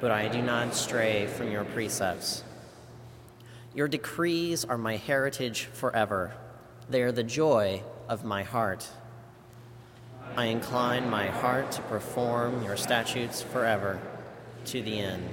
but 0.00 0.10
I 0.10 0.28
do 0.28 0.42
not 0.42 0.74
stray 0.74 1.26
from 1.26 1.50
your 1.50 1.64
precepts. 1.64 2.42
Your 3.74 3.88
decrees 3.88 4.64
are 4.64 4.78
my 4.78 4.96
heritage 4.96 5.66
forever, 5.66 6.34
they 6.88 7.02
are 7.02 7.12
the 7.12 7.22
joy 7.22 7.82
of 8.08 8.24
my 8.24 8.42
heart. 8.42 8.88
I 10.36 10.46
incline 10.46 11.08
my 11.08 11.26
heart 11.28 11.72
to 11.72 11.82
perform 11.82 12.62
your 12.62 12.76
statutes 12.76 13.42
forever 13.42 14.00
to 14.66 14.82
the 14.82 14.98
end. 15.00 15.30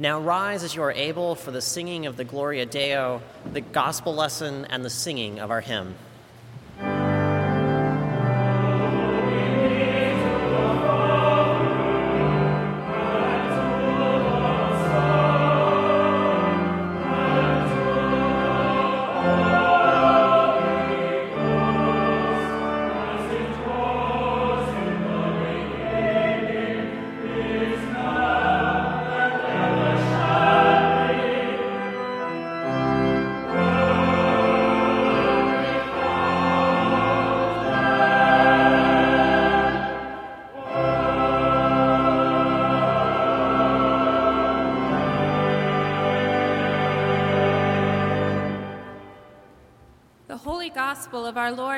Now 0.00 0.18
rise 0.18 0.64
as 0.64 0.74
you 0.74 0.82
are 0.82 0.92
able 0.92 1.34
for 1.34 1.50
the 1.50 1.60
singing 1.60 2.06
of 2.06 2.16
the 2.16 2.24
Gloria 2.24 2.64
Deo, 2.64 3.20
the 3.52 3.60
gospel 3.60 4.14
lesson, 4.14 4.64
and 4.70 4.82
the 4.82 4.88
singing 4.88 5.40
of 5.40 5.50
our 5.50 5.60
hymn. 5.60 5.94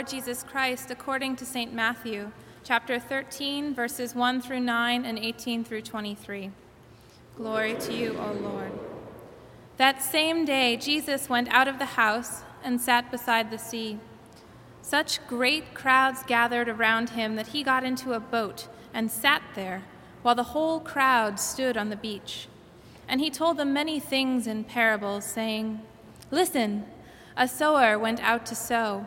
Lord 0.02 0.10
Jesus 0.10 0.42
Christ 0.42 0.90
according 0.90 1.36
to 1.36 1.46
St. 1.46 1.72
Matthew, 1.72 2.32
chapter 2.64 2.98
13, 2.98 3.72
verses 3.72 4.16
1 4.16 4.42
through 4.42 4.58
9 4.58 5.04
and 5.04 5.16
18 5.16 5.62
through 5.62 5.82
23. 5.82 6.50
Glory 7.36 7.74
to 7.74 7.94
you, 7.94 8.18
O 8.18 8.32
Lord. 8.32 8.72
That 9.76 10.02
same 10.02 10.44
day, 10.44 10.76
Jesus 10.76 11.28
went 11.28 11.46
out 11.50 11.68
of 11.68 11.78
the 11.78 11.94
house 11.94 12.42
and 12.64 12.80
sat 12.80 13.12
beside 13.12 13.52
the 13.52 13.58
sea. 13.58 14.00
Such 14.80 15.24
great 15.28 15.72
crowds 15.72 16.24
gathered 16.26 16.68
around 16.68 17.10
him 17.10 17.36
that 17.36 17.48
he 17.48 17.62
got 17.62 17.84
into 17.84 18.12
a 18.12 18.18
boat 18.18 18.66
and 18.92 19.08
sat 19.08 19.42
there, 19.54 19.84
while 20.22 20.34
the 20.34 20.50
whole 20.50 20.80
crowd 20.80 21.38
stood 21.38 21.76
on 21.76 21.90
the 21.90 21.96
beach. 21.96 22.48
And 23.06 23.20
he 23.20 23.30
told 23.30 23.56
them 23.56 23.72
many 23.72 24.00
things 24.00 24.48
in 24.48 24.64
parables, 24.64 25.24
saying, 25.24 25.80
Listen, 26.32 26.86
a 27.36 27.46
sower 27.46 27.96
went 27.96 28.20
out 28.20 28.44
to 28.46 28.56
sow. 28.56 29.06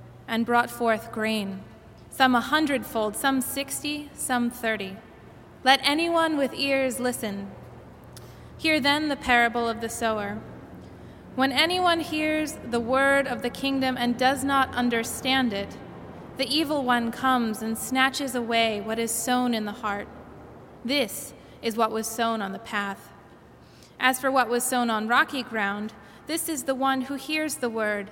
and 0.31 0.45
brought 0.45 0.71
forth 0.71 1.11
grain, 1.11 1.61
some 2.09 2.33
a 2.33 2.39
hundredfold, 2.39 3.17
some 3.17 3.41
sixty, 3.41 4.09
some 4.13 4.49
thirty. 4.49 4.95
Let 5.65 5.81
anyone 5.83 6.37
with 6.37 6.53
ears 6.53 7.01
listen. 7.01 7.51
Hear 8.57 8.79
then 8.79 9.09
the 9.09 9.17
parable 9.17 9.67
of 9.67 9.81
the 9.81 9.89
sower. 9.89 10.39
When 11.35 11.51
anyone 11.51 11.99
hears 11.99 12.53
the 12.65 12.79
word 12.79 13.27
of 13.27 13.41
the 13.41 13.49
kingdom 13.49 13.97
and 13.97 14.17
does 14.17 14.41
not 14.43 14.73
understand 14.73 15.51
it, 15.51 15.75
the 16.37 16.47
evil 16.47 16.83
one 16.85 17.11
comes 17.11 17.61
and 17.61 17.77
snatches 17.77 18.33
away 18.33 18.79
what 18.79 18.99
is 18.99 19.11
sown 19.11 19.53
in 19.53 19.65
the 19.65 19.73
heart. 19.73 20.07
This 20.85 21.33
is 21.61 21.75
what 21.75 21.91
was 21.91 22.07
sown 22.07 22.41
on 22.41 22.53
the 22.53 22.59
path. 22.59 23.11
As 23.99 24.17
for 24.19 24.31
what 24.31 24.47
was 24.47 24.63
sown 24.63 24.89
on 24.89 25.09
rocky 25.09 25.43
ground, 25.43 25.91
this 26.25 26.47
is 26.47 26.63
the 26.63 26.75
one 26.75 27.01
who 27.01 27.15
hears 27.15 27.55
the 27.55 27.69
word 27.69 28.11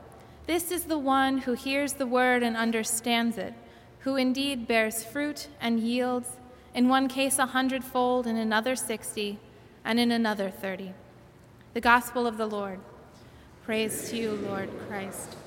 this 0.51 0.69
is 0.69 0.83
the 0.83 0.97
one 0.97 1.37
who 1.37 1.53
hears 1.53 1.93
the 1.93 2.05
word 2.05 2.43
and 2.43 2.57
understands 2.57 3.37
it, 3.37 3.53
who 3.99 4.17
indeed 4.17 4.67
bears 4.67 5.01
fruit 5.01 5.47
and 5.61 5.79
yields, 5.79 6.27
in 6.73 6.89
one 6.89 7.07
case 7.07 7.39
a 7.39 7.45
hundredfold, 7.45 8.27
in 8.27 8.35
another 8.35 8.75
sixty, 8.75 9.39
and 9.85 9.97
in 9.97 10.11
another 10.11 10.49
thirty. 10.49 10.91
The 11.73 11.79
Gospel 11.79 12.27
of 12.27 12.35
the 12.35 12.47
Lord. 12.47 12.81
Praise 13.63 14.09
to 14.09 14.17
you, 14.17 14.31
Lord 14.33 14.69
Christ. 14.89 15.37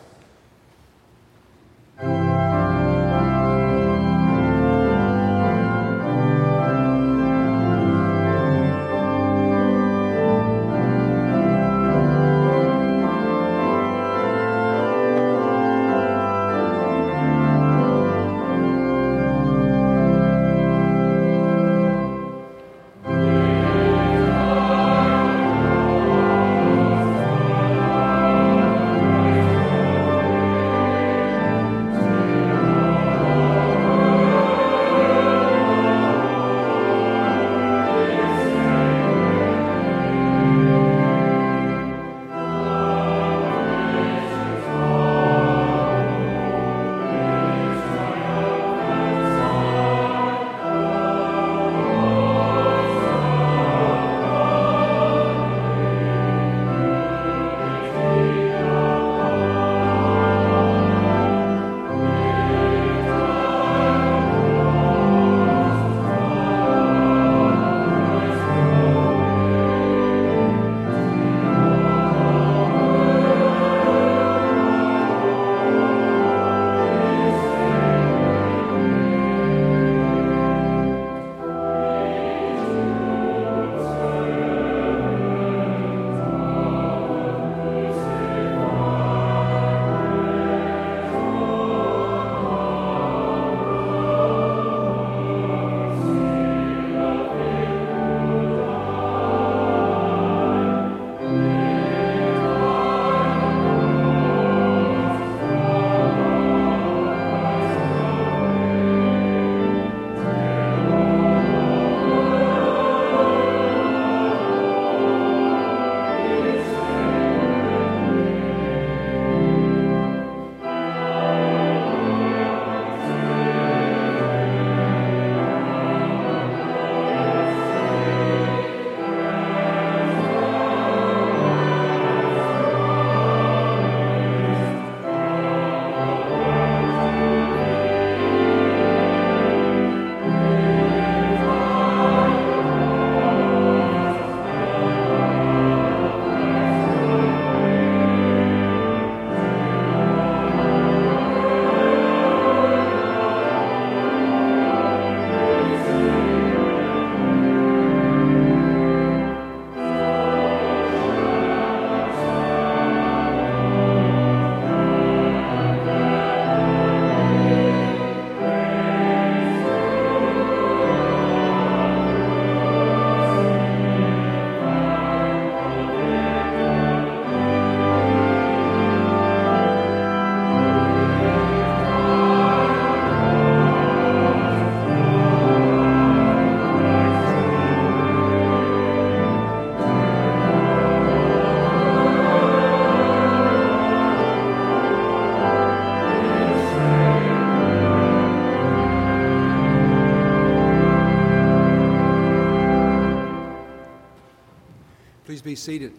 Be 205.44 205.54
seated. 205.54 205.92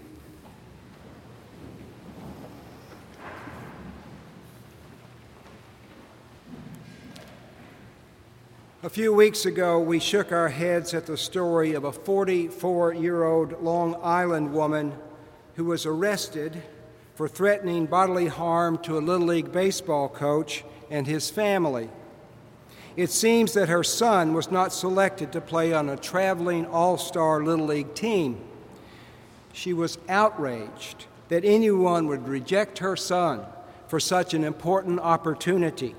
A 8.81 8.89
few 8.89 9.13
weeks 9.13 9.45
ago, 9.45 9.79
we 9.79 9.99
shook 9.99 10.31
our 10.31 10.49
heads 10.49 10.95
at 10.95 11.05
the 11.05 11.15
story 11.15 11.73
of 11.73 11.83
a 11.83 11.91
44 11.91 12.95
year 12.95 13.23
old 13.23 13.61
Long 13.61 13.99
Island 14.01 14.51
woman 14.51 14.93
who 15.57 15.65
was 15.65 15.85
arrested 15.85 16.63
for 17.13 17.27
threatening 17.27 17.85
bodily 17.85 18.27
harm 18.27 18.79
to 18.79 18.97
a 18.97 18.99
Little 18.99 19.27
League 19.27 19.51
baseball 19.51 20.09
coach 20.09 20.63
and 20.89 21.05
his 21.05 21.29
family. 21.29 21.91
It 22.95 23.11
seems 23.11 23.53
that 23.53 23.69
her 23.69 23.83
son 23.83 24.33
was 24.33 24.49
not 24.49 24.73
selected 24.73 25.31
to 25.33 25.41
play 25.41 25.71
on 25.71 25.87
a 25.87 25.97
traveling 25.97 26.65
all 26.65 26.97
star 26.97 27.43
Little 27.43 27.67
League 27.67 27.93
team. 27.93 28.41
She 29.55 29.71
was 29.71 29.97
outraged 30.09 31.05
that 31.29 31.45
anyone 31.45 32.07
would 32.07 32.27
reject 32.27 32.79
her 32.79 32.97
son 32.97 33.45
for 33.87 34.01
such 34.01 34.33
an 34.33 34.43
important 34.43 34.99
opportunity, 34.99 35.95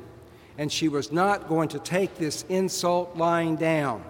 and 0.59 0.71
she 0.71 0.89
was 0.89 1.11
not 1.11 1.49
going 1.49 1.71
to 1.71 1.79
take 1.79 2.17
this 2.17 2.45
insult 2.51 3.17
lying 3.17 3.57
down. 3.57 4.05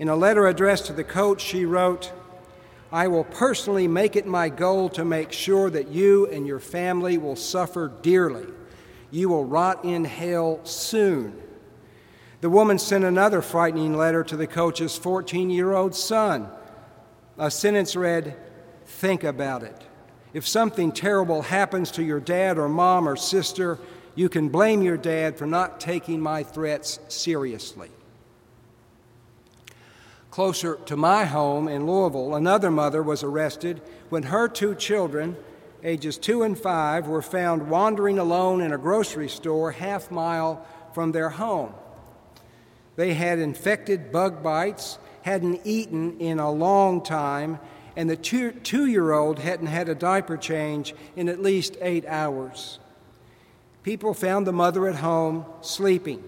In 0.00 0.08
a 0.08 0.16
letter 0.16 0.48
addressed 0.48 0.86
to 0.86 0.92
the 0.92 1.04
coach, 1.04 1.40
she 1.40 1.64
wrote, 1.64 2.12
I 2.90 3.06
will 3.06 3.22
personally 3.22 3.86
make 3.86 4.16
it 4.16 4.26
my 4.26 4.48
goal 4.48 4.88
to 4.90 5.04
make 5.04 5.30
sure 5.30 5.70
that 5.70 5.88
you 5.88 6.26
and 6.26 6.44
your 6.44 6.58
family 6.58 7.16
will 7.16 7.36
suffer 7.36 7.92
dearly. 8.02 8.48
You 9.12 9.28
will 9.28 9.44
rot 9.44 9.84
in 9.84 10.04
hell 10.04 10.58
soon. 10.64 11.40
The 12.40 12.50
woman 12.50 12.80
sent 12.80 13.04
another 13.04 13.40
frightening 13.40 13.96
letter 13.96 14.24
to 14.24 14.36
the 14.36 14.48
coach's 14.48 14.98
14 14.98 15.48
year 15.48 15.74
old 15.74 15.94
son. 15.94 16.48
A 17.38 17.52
sentence 17.52 17.94
read, 17.94 18.36
Think 18.88 19.22
about 19.22 19.62
it. 19.62 19.84
If 20.32 20.48
something 20.48 20.92
terrible 20.92 21.42
happens 21.42 21.90
to 21.92 22.02
your 22.02 22.20
dad 22.20 22.58
or 22.58 22.68
mom 22.68 23.08
or 23.08 23.16
sister, 23.16 23.78
you 24.14 24.28
can 24.28 24.48
blame 24.48 24.82
your 24.82 24.96
dad 24.96 25.36
for 25.36 25.46
not 25.46 25.78
taking 25.78 26.20
my 26.20 26.42
threats 26.42 26.98
seriously. 27.08 27.90
Closer 30.30 30.76
to 30.86 30.96
my 30.96 31.24
home 31.24 31.68
in 31.68 31.86
Louisville, 31.86 32.34
another 32.34 32.70
mother 32.70 33.02
was 33.02 33.22
arrested 33.22 33.80
when 34.08 34.24
her 34.24 34.48
two 34.48 34.74
children, 34.74 35.36
ages 35.84 36.18
two 36.18 36.42
and 36.42 36.58
five, 36.58 37.06
were 37.06 37.22
found 37.22 37.68
wandering 37.68 38.18
alone 38.18 38.60
in 38.60 38.72
a 38.72 38.78
grocery 38.78 39.28
store 39.28 39.70
half 39.70 40.10
mile 40.10 40.66
from 40.92 41.12
their 41.12 41.28
home. 41.28 41.72
They 42.96 43.14
had 43.14 43.38
infected 43.38 44.10
bug 44.10 44.42
bites, 44.42 44.98
hadn't 45.22 45.60
eaten 45.64 46.18
in 46.18 46.40
a 46.40 46.50
long 46.50 47.02
time, 47.02 47.60
and 47.98 48.08
the 48.08 48.16
two 48.16 48.86
year 48.86 49.10
old 49.10 49.40
hadn't 49.40 49.66
had 49.66 49.88
a 49.88 49.94
diaper 49.94 50.36
change 50.36 50.94
in 51.16 51.28
at 51.28 51.42
least 51.42 51.76
eight 51.80 52.06
hours. 52.06 52.78
People 53.82 54.14
found 54.14 54.46
the 54.46 54.52
mother 54.52 54.86
at 54.86 54.94
home 54.94 55.44
sleeping, 55.62 56.22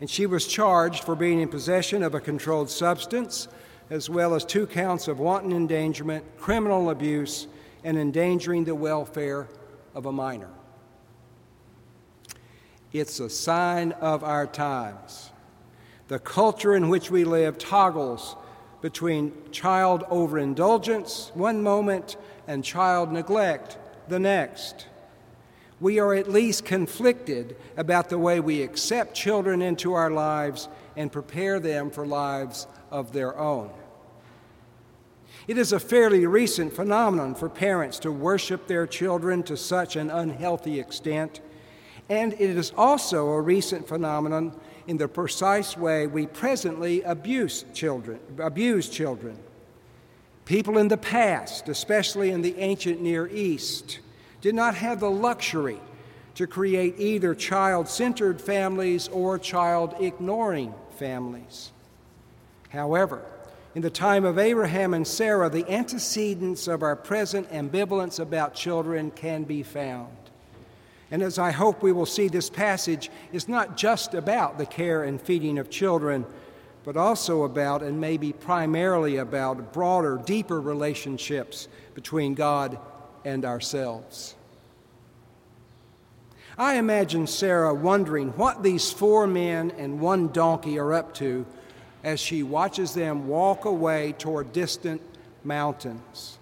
and 0.00 0.10
she 0.10 0.26
was 0.26 0.48
charged 0.48 1.04
for 1.04 1.14
being 1.14 1.40
in 1.40 1.48
possession 1.48 2.02
of 2.02 2.16
a 2.16 2.20
controlled 2.20 2.68
substance, 2.68 3.46
as 3.88 4.10
well 4.10 4.34
as 4.34 4.44
two 4.44 4.66
counts 4.66 5.06
of 5.06 5.20
wanton 5.20 5.52
endangerment, 5.52 6.24
criminal 6.38 6.90
abuse, 6.90 7.46
and 7.84 7.96
endangering 7.96 8.64
the 8.64 8.74
welfare 8.74 9.46
of 9.94 10.06
a 10.06 10.12
minor. 10.12 10.50
It's 12.92 13.20
a 13.20 13.30
sign 13.30 13.92
of 13.92 14.24
our 14.24 14.48
times. 14.48 15.30
The 16.08 16.18
culture 16.18 16.74
in 16.74 16.88
which 16.88 17.12
we 17.12 17.22
live 17.22 17.58
toggles 17.58 18.34
between 18.86 19.32
child 19.50 20.04
overindulgence 20.10 21.32
one 21.34 21.60
moment 21.60 22.16
and 22.46 22.62
child 22.62 23.10
neglect 23.10 23.76
the 24.06 24.20
next. 24.20 24.86
We 25.80 25.98
are 25.98 26.14
at 26.14 26.30
least 26.30 26.64
conflicted 26.64 27.56
about 27.76 28.10
the 28.10 28.18
way 28.20 28.38
we 28.38 28.62
accept 28.62 29.12
children 29.12 29.60
into 29.60 29.94
our 29.94 30.08
lives 30.08 30.68
and 30.96 31.10
prepare 31.10 31.58
them 31.58 31.90
for 31.90 32.06
lives 32.06 32.68
of 32.92 33.12
their 33.12 33.36
own. 33.36 33.70
It 35.48 35.58
is 35.58 35.72
a 35.72 35.80
fairly 35.80 36.24
recent 36.24 36.72
phenomenon 36.72 37.34
for 37.34 37.48
parents 37.48 37.98
to 37.98 38.12
worship 38.12 38.68
their 38.68 38.86
children 38.86 39.42
to 39.42 39.56
such 39.56 39.96
an 39.96 40.10
unhealthy 40.10 40.78
extent, 40.78 41.40
and 42.08 42.34
it 42.34 42.40
is 42.40 42.72
also 42.76 43.30
a 43.30 43.40
recent 43.40 43.88
phenomenon 43.88 44.56
in 44.86 44.96
the 44.96 45.08
precise 45.08 45.76
way 45.76 46.06
we 46.06 46.26
presently 46.26 47.02
abuse 47.02 47.64
children, 47.74 48.20
abuse 48.38 48.88
children. 48.88 49.38
People 50.44 50.78
in 50.78 50.88
the 50.88 50.96
past, 50.96 51.68
especially 51.68 52.30
in 52.30 52.42
the 52.42 52.56
ancient 52.58 53.00
Near 53.00 53.26
East, 53.28 53.98
did 54.40 54.54
not 54.54 54.76
have 54.76 55.00
the 55.00 55.10
luxury 55.10 55.80
to 56.36 56.46
create 56.46 56.94
either 56.98 57.34
child 57.34 57.88
centered 57.88 58.40
families 58.40 59.08
or 59.08 59.38
child 59.38 59.94
ignoring 59.98 60.72
families. 60.98 61.72
However, 62.68 63.22
in 63.74 63.82
the 63.82 63.90
time 63.90 64.24
of 64.24 64.38
Abraham 64.38 64.94
and 64.94 65.06
Sarah, 65.06 65.50
the 65.50 65.70
antecedents 65.70 66.68
of 66.68 66.82
our 66.82 66.96
present 66.96 67.50
ambivalence 67.50 68.18
about 68.18 68.54
children 68.54 69.10
can 69.10 69.44
be 69.44 69.62
found. 69.62 70.15
And 71.10 71.22
as 71.22 71.38
I 71.38 71.52
hope 71.52 71.82
we 71.82 71.92
will 71.92 72.06
see, 72.06 72.28
this 72.28 72.50
passage 72.50 73.10
is 73.32 73.48
not 73.48 73.76
just 73.76 74.14
about 74.14 74.58
the 74.58 74.66
care 74.66 75.04
and 75.04 75.20
feeding 75.20 75.58
of 75.58 75.70
children, 75.70 76.26
but 76.84 76.96
also 76.96 77.44
about, 77.44 77.82
and 77.82 78.00
maybe 78.00 78.32
primarily 78.32 79.16
about, 79.16 79.72
broader, 79.72 80.20
deeper 80.24 80.60
relationships 80.60 81.68
between 81.94 82.34
God 82.34 82.78
and 83.24 83.44
ourselves. 83.44 84.34
I 86.58 86.76
imagine 86.76 87.26
Sarah 87.26 87.74
wondering 87.74 88.30
what 88.30 88.62
these 88.62 88.90
four 88.90 89.26
men 89.26 89.72
and 89.76 90.00
one 90.00 90.28
donkey 90.28 90.78
are 90.78 90.94
up 90.94 91.12
to 91.14 91.44
as 92.02 92.18
she 92.18 92.42
watches 92.42 92.94
them 92.94 93.28
walk 93.28 93.64
away 93.64 94.14
toward 94.16 94.52
distant 94.52 95.02
mountains. 95.44 96.38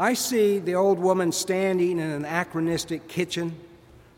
I 0.00 0.14
see 0.14 0.60
the 0.60 0.76
old 0.76 1.00
woman 1.00 1.32
standing 1.32 1.98
in 1.98 1.98
an 1.98 2.12
anachronistic 2.12 3.08
kitchen 3.08 3.58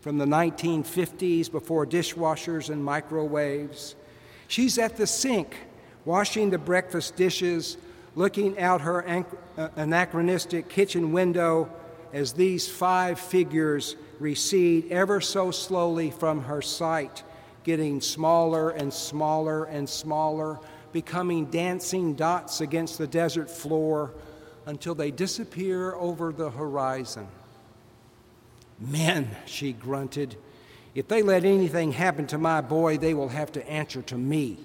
from 0.02 0.18
the 0.18 0.26
1950s 0.26 1.50
before 1.50 1.86
dishwashers 1.86 2.68
and 2.68 2.84
microwaves. 2.84 3.94
She's 4.46 4.76
at 4.76 4.98
the 4.98 5.06
sink, 5.06 5.56
washing 6.04 6.50
the 6.50 6.58
breakfast 6.58 7.16
dishes, 7.16 7.78
looking 8.14 8.58
out 8.58 8.82
her 8.82 9.24
uh, 9.56 9.68
anachronistic 9.76 10.68
kitchen 10.68 11.12
window 11.12 11.70
as 12.12 12.34
these 12.34 12.68
five 12.68 13.18
figures 13.18 13.96
recede 14.18 14.92
ever 14.92 15.18
so 15.22 15.50
slowly 15.50 16.10
from 16.10 16.42
her 16.42 16.60
sight, 16.60 17.22
getting 17.64 18.02
smaller 18.02 18.68
and 18.68 18.92
smaller 18.92 19.64
and 19.64 19.88
smaller, 19.88 20.58
becoming 20.92 21.46
dancing 21.46 22.12
dots 22.12 22.60
against 22.60 22.98
the 22.98 23.06
desert 23.06 23.48
floor 23.48 24.12
until 24.66 24.94
they 24.94 25.10
disappear 25.10 25.94
over 25.94 26.32
the 26.32 26.50
horizon. 26.50 27.26
Men, 28.78 29.28
she 29.46 29.72
grunted, 29.72 30.36
if 30.94 31.06
they 31.06 31.22
let 31.22 31.44
anything 31.44 31.92
happen 31.92 32.26
to 32.28 32.38
my 32.38 32.60
boy, 32.60 32.98
they 32.98 33.14
will 33.14 33.28
have 33.28 33.52
to 33.52 33.70
answer 33.70 34.02
to 34.02 34.16
me. 34.18 34.58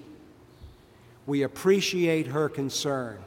We 1.26 1.42
appreciate 1.42 2.28
her 2.28 2.48
concern. 2.48 3.18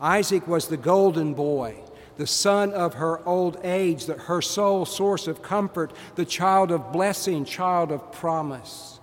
Isaac 0.00 0.46
was 0.46 0.68
the 0.68 0.76
golden 0.76 1.34
boy, 1.34 1.76
the 2.16 2.26
son 2.26 2.72
of 2.72 2.94
her 2.94 3.26
old 3.26 3.58
age, 3.64 4.06
the, 4.06 4.14
her 4.14 4.42
sole 4.42 4.84
source 4.84 5.26
of 5.26 5.42
comfort, 5.42 5.92
the 6.16 6.24
child 6.24 6.70
of 6.70 6.92
blessing, 6.92 7.44
child 7.44 7.92
of 7.92 8.12
promise. 8.12 9.00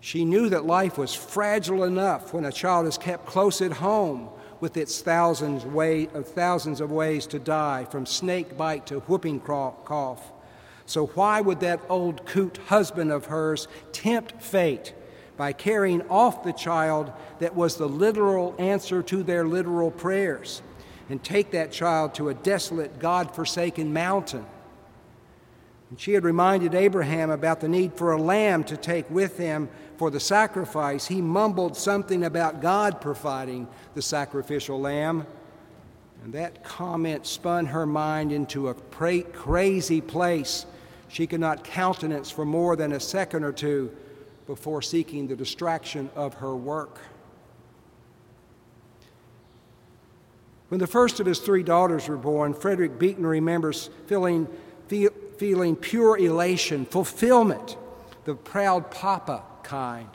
She 0.00 0.24
knew 0.24 0.48
that 0.48 0.64
life 0.64 0.96
was 0.98 1.14
fragile 1.14 1.84
enough 1.84 2.32
when 2.32 2.44
a 2.44 2.52
child 2.52 2.86
is 2.86 2.98
kept 2.98 3.26
close 3.26 3.60
at 3.60 3.72
home 3.72 4.30
with 4.60 4.76
its 4.76 5.00
thousands, 5.00 5.64
way, 5.64 6.08
of 6.14 6.26
thousands 6.26 6.80
of 6.80 6.90
ways 6.90 7.26
to 7.28 7.38
die, 7.38 7.86
from 7.90 8.06
snake 8.06 8.56
bite 8.56 8.86
to 8.86 9.00
whooping 9.00 9.40
cough. 9.40 10.32
So, 10.86 11.06
why 11.08 11.40
would 11.40 11.60
that 11.60 11.80
old 11.88 12.24
coot 12.26 12.58
husband 12.66 13.12
of 13.12 13.26
hers 13.26 13.68
tempt 13.92 14.42
fate 14.42 14.94
by 15.36 15.52
carrying 15.52 16.02
off 16.08 16.42
the 16.42 16.52
child 16.52 17.12
that 17.38 17.54
was 17.54 17.76
the 17.76 17.88
literal 17.88 18.54
answer 18.58 19.02
to 19.02 19.22
their 19.22 19.46
literal 19.46 19.90
prayers 19.90 20.62
and 21.10 21.22
take 21.22 21.50
that 21.52 21.72
child 21.72 22.14
to 22.14 22.30
a 22.30 22.34
desolate, 22.34 22.98
God 22.98 23.34
forsaken 23.34 23.92
mountain? 23.92 24.46
And 25.90 26.00
she 26.00 26.12
had 26.12 26.24
reminded 26.24 26.74
Abraham 26.74 27.30
about 27.30 27.60
the 27.60 27.68
need 27.68 27.94
for 27.94 28.12
a 28.12 28.20
lamb 28.20 28.64
to 28.64 28.76
take 28.76 29.10
with 29.10 29.38
him 29.38 29.68
for 29.98 30.10
the 30.10 30.20
sacrifice. 30.20 31.08
He 31.08 31.20
mumbled 31.20 31.76
something 31.76 32.24
about 32.24 32.62
God 32.62 33.00
providing 33.00 33.66
the 33.94 34.00
sacrificial 34.00 34.80
lamb. 34.80 35.26
And 36.22 36.32
that 36.32 36.64
comment 36.64 37.26
spun 37.26 37.66
her 37.66 37.84
mind 37.84 38.32
into 38.32 38.68
a 38.68 38.74
pra- 38.74 39.22
crazy 39.22 40.00
place 40.00 40.66
she 41.08 41.26
could 41.26 41.40
not 41.40 41.64
countenance 41.64 42.30
for 42.30 42.44
more 42.44 42.76
than 42.76 42.92
a 42.92 43.00
second 43.00 43.42
or 43.42 43.52
two 43.52 43.90
before 44.46 44.82
seeking 44.82 45.26
the 45.26 45.36
distraction 45.36 46.10
of 46.14 46.34
her 46.34 46.54
work. 46.54 47.00
When 50.68 50.80
the 50.80 50.86
first 50.86 51.18
of 51.18 51.26
his 51.26 51.38
three 51.38 51.62
daughters 51.62 52.08
were 52.08 52.16
born, 52.16 52.52
Frederick 52.52 52.98
Buechner 52.98 53.28
remembers 53.28 53.90
feeling, 54.06 54.46
feel, 54.86 55.10
feeling 55.38 55.76
pure 55.76 56.18
elation, 56.18 56.84
fulfillment, 56.84 57.76
the 58.24 58.34
proud 58.34 58.90
papa 58.90 59.42
kind. 59.68 60.08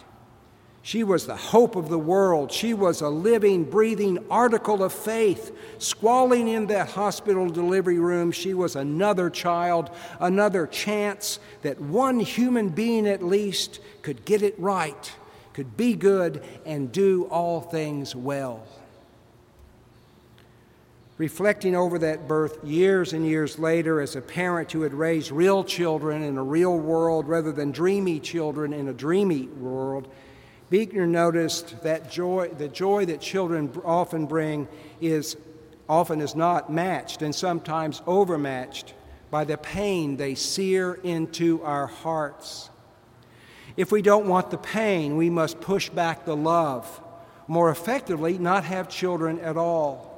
She 0.82 1.06
was 1.06 1.26
the 1.26 1.38
hope 1.38 1.78
of 1.78 1.88
the 1.88 1.98
world. 1.98 2.52
She 2.52 2.74
was 2.74 3.00
a 3.00 3.08
living, 3.08 3.64
breathing 3.64 4.18
article 4.30 4.84
of 4.84 4.92
faith. 4.92 5.56
Squalling 5.78 6.50
in 6.50 6.68
that 6.68 6.90
hospital 6.90 7.50
delivery 7.50 8.00
room, 8.00 8.34
she 8.34 8.54
was 8.54 8.76
another 8.76 9.30
child, 9.30 9.92
another 10.20 10.68
chance 10.68 11.40
that 11.62 11.80
one 11.80 12.20
human 12.20 12.68
being 12.68 13.08
at 13.08 13.24
least 13.24 13.80
could 14.02 14.26
get 14.26 14.42
it 14.42 14.60
right, 14.60 15.14
could 15.54 15.78
be 15.78 15.94
good, 15.94 16.44
and 16.66 16.92
do 16.92 17.26
all 17.26 17.62
things 17.62 18.14
well. 18.14 18.68
Reflecting 21.24 21.74
over 21.74 21.98
that 22.00 22.28
birth 22.28 22.62
years 22.66 23.14
and 23.14 23.26
years 23.26 23.58
later 23.58 24.02
as 24.02 24.18
a 24.18 24.22
parent 24.22 24.74
who 24.74 24.82
had 24.82 24.94
raised 24.94 25.32
real 25.32 25.64
children 25.64 26.22
in 26.22 26.38
a 26.38 26.44
real 26.44 26.78
world 26.78 27.30
rather 27.30 27.54
than 27.54 27.72
dreamy 27.72 28.20
children 28.20 28.74
in 28.74 28.90
a 28.90 28.94
dreamy 28.94 29.48
world, 29.48 30.10
Buechner 30.70 31.08
noticed 31.08 31.82
that 31.84 32.12
joy, 32.12 32.50
the 32.50 32.68
joy 32.68 33.06
that 33.06 33.22
children 33.22 33.72
often 33.86 34.26
bring 34.26 34.68
is 35.00 35.38
often 35.88 36.20
is 36.20 36.36
not 36.36 36.70
matched 36.70 37.22
and 37.22 37.34
sometimes 37.34 38.02
overmatched 38.06 38.94
by 39.32 39.46
the 39.46 39.58
pain 39.58 40.18
they 40.18 40.36
sear 40.36 40.96
into 41.06 41.64
our 41.64 41.88
hearts. 41.88 42.70
If 43.78 43.94
we 43.94 44.02
don't 44.02 44.28
want 44.28 44.52
the 44.52 44.58
pain, 44.58 45.16
we 45.16 45.30
must 45.30 45.62
push 45.62 45.88
back 45.88 46.26
the 46.26 46.36
love. 46.36 47.00
More 47.48 47.72
effectively, 47.72 48.38
not 48.38 48.66
have 48.66 48.90
children 48.90 49.40
at 49.40 49.56
all. 49.56 50.13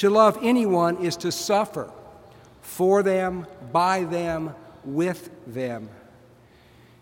To 0.00 0.08
love 0.08 0.38
anyone 0.40 0.96
is 1.04 1.14
to 1.18 1.30
suffer 1.30 1.92
for 2.62 3.02
them, 3.02 3.46
by 3.70 4.04
them, 4.04 4.54
with 4.82 5.28
them. 5.46 5.90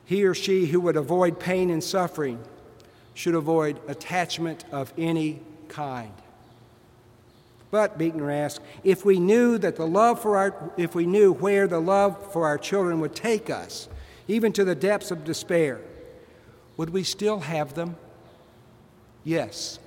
He 0.04 0.24
or 0.24 0.34
she 0.34 0.66
who 0.66 0.80
would 0.80 0.96
avoid 0.96 1.38
pain 1.38 1.70
and 1.70 1.84
suffering 1.84 2.42
should 3.14 3.36
avoid 3.36 3.78
attachment 3.86 4.64
of 4.72 4.92
any 4.98 5.38
kind. 5.68 6.12
But 7.70 7.98
Buechner 7.98 8.32
asked, 8.32 8.62
if 8.82 9.04
we 9.04 9.20
knew 9.20 9.58
that 9.58 9.76
the 9.76 9.86
love 9.86 10.20
for 10.20 10.36
our 10.36 10.72
if 10.76 10.96
we 10.96 11.06
knew 11.06 11.32
where 11.32 11.68
the 11.68 11.80
love 11.80 12.32
for 12.32 12.46
our 12.48 12.58
children 12.58 12.98
would 12.98 13.14
take 13.14 13.48
us, 13.48 13.88
even 14.26 14.52
to 14.54 14.64
the 14.64 14.74
depths 14.74 15.12
of 15.12 15.22
despair, 15.22 15.80
would 16.76 16.90
we 16.90 17.04
still 17.04 17.38
have 17.38 17.74
them? 17.74 17.94
Yes. 19.22 19.78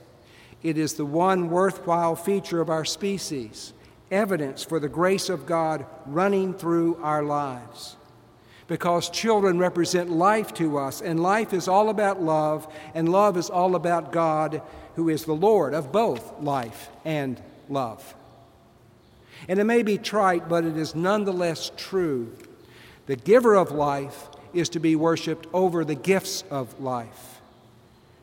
It 0.63 0.77
is 0.77 0.93
the 0.93 1.05
one 1.05 1.49
worthwhile 1.49 2.15
feature 2.15 2.61
of 2.61 2.69
our 2.69 2.85
species, 2.85 3.73
evidence 4.09 4.63
for 4.63 4.79
the 4.79 4.89
grace 4.89 5.29
of 5.29 5.45
God 5.45 5.85
running 6.05 6.53
through 6.53 6.97
our 7.01 7.23
lives 7.23 7.95
because 8.71 9.09
children 9.09 9.59
represent 9.59 10.09
life 10.09 10.53
to 10.53 10.77
us, 10.77 11.01
and 11.01 11.21
life 11.21 11.51
is 11.51 11.67
all 11.67 11.89
about 11.89 12.21
love, 12.21 12.73
and 12.93 13.09
love 13.09 13.35
is 13.35 13.49
all 13.49 13.75
about 13.75 14.13
God, 14.13 14.61
who 14.95 15.09
is 15.09 15.25
the 15.25 15.33
Lord 15.33 15.73
of 15.73 15.91
both 15.91 16.41
life 16.41 16.89
and 17.03 17.41
love. 17.67 18.15
And 19.49 19.59
it 19.59 19.65
may 19.65 19.83
be 19.83 19.97
trite, 19.97 20.47
but 20.47 20.63
it 20.63 20.77
is 20.77 20.95
nonetheless 20.95 21.73
true. 21.75 22.31
The 23.07 23.17
giver 23.17 23.55
of 23.55 23.71
life 23.71 24.29
is 24.53 24.69
to 24.69 24.79
be 24.79 24.95
worshiped 24.95 25.47
over 25.51 25.83
the 25.83 25.95
gifts 25.95 26.45
of 26.49 26.79
life. 26.79 27.30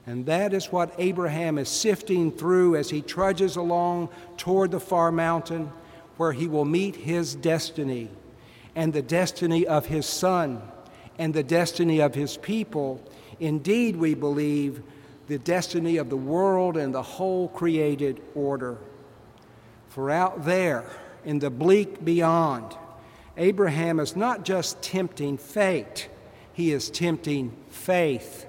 And 0.08 0.24
that 0.24 0.54
is 0.54 0.72
what 0.72 0.94
Abraham 0.96 1.58
is 1.58 1.68
sifting 1.68 2.32
through 2.32 2.76
as 2.76 2.88
he 2.88 3.02
trudges 3.02 3.56
along 3.56 4.08
toward 4.38 4.70
the 4.70 4.80
far 4.80 5.12
mountain 5.12 5.70
where 6.16 6.32
he 6.32 6.48
will 6.48 6.64
meet 6.64 6.96
his 6.96 7.34
destiny 7.34 8.08
and 8.74 8.90
the 8.90 9.02
destiny 9.02 9.66
of 9.66 9.84
his 9.84 10.06
Son 10.06 10.62
and 11.18 11.34
the 11.34 11.42
destiny 11.42 12.00
of 12.00 12.14
his 12.14 12.38
people. 12.38 13.02
Indeed, 13.38 13.96
we 13.96 14.14
believe 14.14 14.82
the 15.26 15.38
destiny 15.38 15.98
of 15.98 16.08
the 16.08 16.16
world 16.16 16.78
and 16.78 16.94
the 16.94 17.02
whole 17.02 17.48
created 17.48 18.22
order. 18.34 18.78
For 19.90 20.10
out 20.10 20.46
there, 20.46 20.86
in 21.26 21.38
the 21.38 21.50
bleak 21.50 22.02
beyond, 22.02 22.74
Abraham 23.36 24.00
is 24.00 24.16
not 24.16 24.46
just 24.46 24.80
tempting 24.80 25.36
fate, 25.36 26.08
he 26.54 26.72
is 26.72 26.88
tempting 26.88 27.54
faith. 27.68 28.46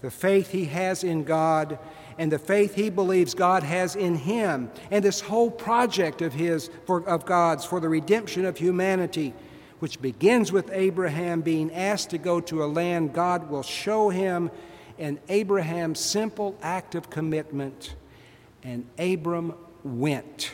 The 0.00 0.10
faith 0.10 0.50
he 0.50 0.66
has 0.66 1.04
in 1.04 1.24
God 1.24 1.78
and 2.18 2.30
the 2.30 2.38
faith 2.38 2.74
he 2.74 2.90
believes 2.90 3.32
God 3.32 3.62
has 3.62 3.96
in 3.96 4.14
him, 4.14 4.70
and 4.90 5.02
this 5.02 5.20
whole 5.20 5.50
project 5.50 6.20
of 6.20 6.34
his 6.34 6.68
for, 6.84 7.02
of 7.08 7.24
God's 7.24 7.64
for 7.64 7.80
the 7.80 7.88
redemption 7.88 8.44
of 8.44 8.58
humanity 8.58 9.32
which 9.80 10.00
begins 10.00 10.52
with 10.52 10.70
Abraham 10.72 11.40
being 11.40 11.72
asked 11.72 12.10
to 12.10 12.18
go 12.18 12.40
to 12.42 12.62
a 12.62 12.66
land 12.66 13.12
God 13.12 13.50
will 13.50 13.62
show 13.62 14.10
him, 14.10 14.50
and 14.98 15.18
Abraham's 15.28 15.98
simple 15.98 16.56
act 16.62 16.94
of 16.94 17.10
commitment. 17.10 17.94
And 18.62 18.86
Abram 18.98 19.54
went. 19.82 20.52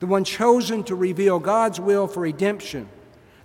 The 0.00 0.06
one 0.06 0.24
chosen 0.24 0.84
to 0.84 0.94
reveal 0.94 1.38
God's 1.38 1.80
will 1.80 2.06
for 2.06 2.20
redemption, 2.20 2.86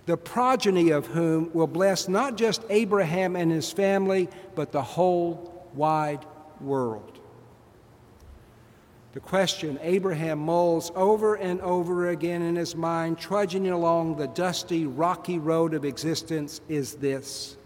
the 0.06 0.16
progeny 0.16 0.90
of 0.90 1.06
whom 1.06 1.50
will 1.52 1.66
bless 1.66 2.08
not 2.08 2.36
just 2.36 2.62
Abraham 2.70 3.36
and 3.36 3.50
his 3.52 3.70
family, 3.70 4.28
but 4.54 4.72
the 4.72 4.82
whole 4.82 5.68
wide 5.74 6.24
world. 6.60 7.20
The 9.12 9.20
question 9.20 9.78
Abraham 9.82 10.38
mulls 10.38 10.90
over 10.94 11.34
and 11.34 11.60
over 11.60 12.08
again 12.08 12.40
in 12.42 12.56
his 12.56 12.74
mind, 12.74 13.18
trudging 13.18 13.68
along 13.68 14.16
the 14.16 14.28
dusty, 14.28 14.86
rocky 14.86 15.38
road 15.38 15.74
of 15.74 15.84
existence, 15.84 16.60
is 16.68 16.94
this 16.94 17.56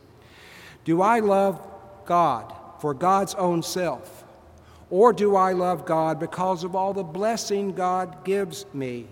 Do 0.85 1.03
I 1.03 1.21
love 1.21 1.65
God 2.05 2.53
for 2.81 2.95
God's 2.95 3.35
own 3.35 3.63
self? 3.63 4.25
Or 4.91 5.13
do 5.13 5.35
I 5.35 5.53
love 5.53 5.85
God 5.85 6.21
because 6.21 6.63
of 6.63 6.77
all 6.77 6.93
the 6.93 7.03
blessing 7.03 7.73
God 7.73 8.25
gives 8.25 8.67
me? 8.73 9.07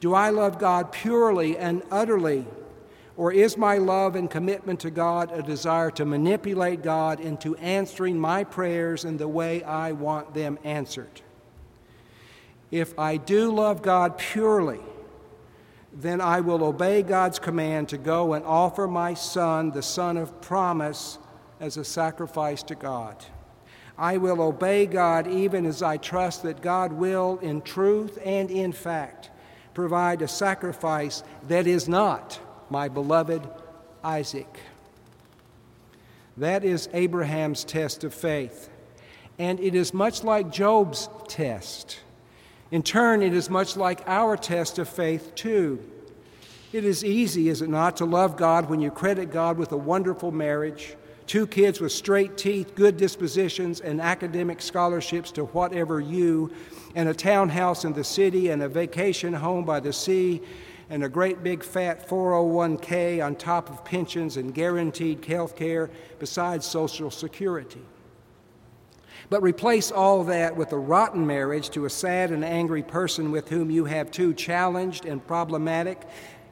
Do 0.00 0.14
I 0.14 0.30
love 0.30 0.58
God 0.58 0.92
purely 0.92 1.56
and 1.58 1.82
utterly? 1.90 2.46
Or 3.16 3.32
is 3.32 3.56
my 3.56 3.78
love 3.78 4.14
and 4.14 4.30
commitment 4.30 4.78
to 4.80 4.90
God 4.90 5.32
a 5.32 5.42
desire 5.42 5.90
to 5.92 6.04
manipulate 6.04 6.82
God 6.82 7.18
into 7.18 7.56
answering 7.56 8.18
my 8.18 8.44
prayers 8.44 9.04
in 9.04 9.16
the 9.16 9.26
way 9.26 9.62
I 9.64 9.90
want 9.92 10.34
them 10.34 10.58
answered? 10.62 11.20
If 12.70 12.96
I 12.98 13.16
do 13.16 13.50
love 13.50 13.82
God 13.82 14.18
purely, 14.18 14.80
then 15.92 16.20
I 16.20 16.40
will 16.40 16.62
obey 16.62 17.02
God's 17.02 17.40
command 17.40 17.88
to 17.88 17.98
go 17.98 18.34
and 18.34 18.44
offer 18.44 18.86
my 18.86 19.14
son, 19.14 19.72
the 19.72 19.82
son 19.82 20.16
of 20.16 20.40
promise, 20.40 21.18
as 21.60 21.76
a 21.76 21.84
sacrifice 21.84 22.62
to 22.64 22.76
God. 22.76 23.24
I 23.96 24.18
will 24.18 24.40
obey 24.40 24.86
God 24.86 25.26
even 25.26 25.66
as 25.66 25.82
I 25.82 25.96
trust 25.96 26.44
that 26.44 26.62
God 26.62 26.92
will, 26.92 27.38
in 27.42 27.62
truth 27.62 28.16
and 28.24 28.48
in 28.48 28.72
fact, 28.72 29.30
provide 29.78 30.22
a 30.22 30.26
sacrifice 30.26 31.22
that 31.46 31.64
is 31.68 31.88
not 31.88 32.40
my 32.68 32.88
beloved 32.88 33.40
Isaac. 34.02 34.58
That 36.36 36.64
is 36.64 36.88
Abraham's 36.92 37.62
test 37.62 38.02
of 38.02 38.12
faith. 38.12 38.70
And 39.38 39.60
it 39.60 39.76
is 39.76 39.94
much 39.94 40.24
like 40.24 40.50
Job's 40.50 41.08
test. 41.28 42.00
In 42.72 42.82
turn, 42.82 43.22
it 43.22 43.32
is 43.32 43.48
much 43.48 43.76
like 43.76 44.02
our 44.08 44.36
test 44.36 44.80
of 44.80 44.88
faith, 44.88 45.36
too. 45.36 45.78
It 46.72 46.84
is 46.84 47.04
easy, 47.04 47.48
is 47.48 47.62
it 47.62 47.70
not, 47.70 47.98
to 47.98 48.04
love 48.04 48.36
God 48.36 48.68
when 48.68 48.80
you 48.80 48.90
credit 48.90 49.30
God 49.30 49.58
with 49.58 49.70
a 49.70 49.76
wonderful 49.76 50.32
marriage, 50.32 50.96
two 51.28 51.46
kids 51.46 51.80
with 51.80 51.92
straight 51.92 52.36
teeth, 52.38 52.74
good 52.74 52.96
dispositions, 52.96 53.80
and 53.80 54.00
academic 54.00 54.60
scholarships 54.62 55.30
to 55.32 55.44
whatever 55.44 56.00
you, 56.00 56.50
and 56.94 57.08
a 57.08 57.14
townhouse 57.14 57.84
in 57.84 57.92
the 57.92 58.02
city, 58.02 58.48
and 58.48 58.62
a 58.62 58.68
vacation 58.68 59.34
home 59.34 59.64
by 59.64 59.78
the 59.78 59.92
sea, 59.92 60.40
and 60.90 61.04
a 61.04 61.08
great 61.08 61.42
big 61.44 61.62
fat 61.62 62.08
401k 62.08 63.24
on 63.24 63.36
top 63.36 63.68
of 63.68 63.84
pensions 63.84 64.38
and 64.38 64.54
guaranteed 64.54 65.22
health 65.22 65.54
care 65.54 65.90
besides 66.18 66.66
Social 66.66 67.10
Security. 67.10 67.82
But 69.28 69.42
replace 69.42 69.90
all 69.90 70.24
that 70.24 70.56
with 70.56 70.72
a 70.72 70.78
rotten 70.78 71.26
marriage 71.26 71.68
to 71.70 71.84
a 71.84 71.90
sad 71.90 72.30
and 72.30 72.42
angry 72.42 72.82
person 72.82 73.30
with 73.30 73.50
whom 73.50 73.70
you 73.70 73.84
have 73.84 74.10
two 74.10 74.32
challenged 74.32 75.04
and 75.04 75.24
problematic 75.26 76.00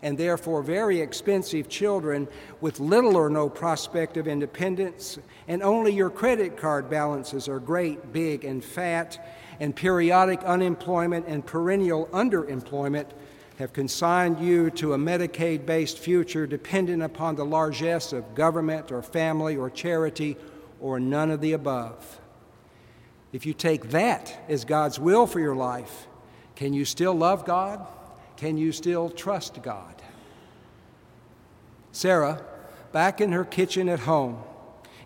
and 0.07 0.17
therefore 0.17 0.63
very 0.63 1.01
expensive 1.01 1.69
children 1.69 2.29
with 2.61 2.79
little 2.79 3.17
or 3.17 3.29
no 3.29 3.49
prospect 3.49 4.17
of 4.17 4.29
independence, 4.29 5.19
and 5.49 5.65
only 5.65 5.93
your 5.93 6.11
credit 6.11 6.57
card 6.57 6.89
balances 6.89 7.49
are 7.49 7.59
great, 7.59 8.13
big, 8.13 8.45
and 8.45 8.65
fat, 8.65 9.19
and 9.59 9.75
periodic 9.75 10.41
unemployment 10.45 11.27
and 11.27 11.45
perennial 11.45 12.07
underemployment 12.13 13.07
have 13.59 13.73
consigned 13.73 14.39
you 14.39 14.71
to 14.71 14.93
a 14.93 14.97
Medicaid 14.97 15.67
based 15.67 15.99
future 15.99 16.47
dependent 16.47 17.03
upon 17.03 17.35
the 17.35 17.45
largesse 17.45 18.13
of 18.13 18.37
government 18.37 18.93
or 18.93 19.03
family 19.03 19.57
or 19.57 19.69
charity 19.69 20.37
or 20.79 21.01
none 21.01 21.33
of 21.33 21.41
the 21.41 21.53
above. 21.53 22.21
If 23.33 23.45
you 23.45 23.55
take 23.55 23.91
that 23.91 24.39
as 24.49 24.65
God's 24.65 25.01
will 25.01 25.27
for 25.27 25.41
your 25.41 25.57
life, 25.57 26.07
can 26.55 26.73
you 26.75 26.85
still 26.85 27.15
love 27.15 27.45
God? 27.45 27.85
Can 28.37 28.57
you 28.59 28.71
still 28.71 29.09
trust 29.09 29.63
God? 29.63 29.96
Sarah, 31.97 32.43
back 32.93 33.23
in 33.23 33.33
her 33.33 33.43
kitchen 33.43 33.89
at 33.89 34.01
home, 34.01 34.43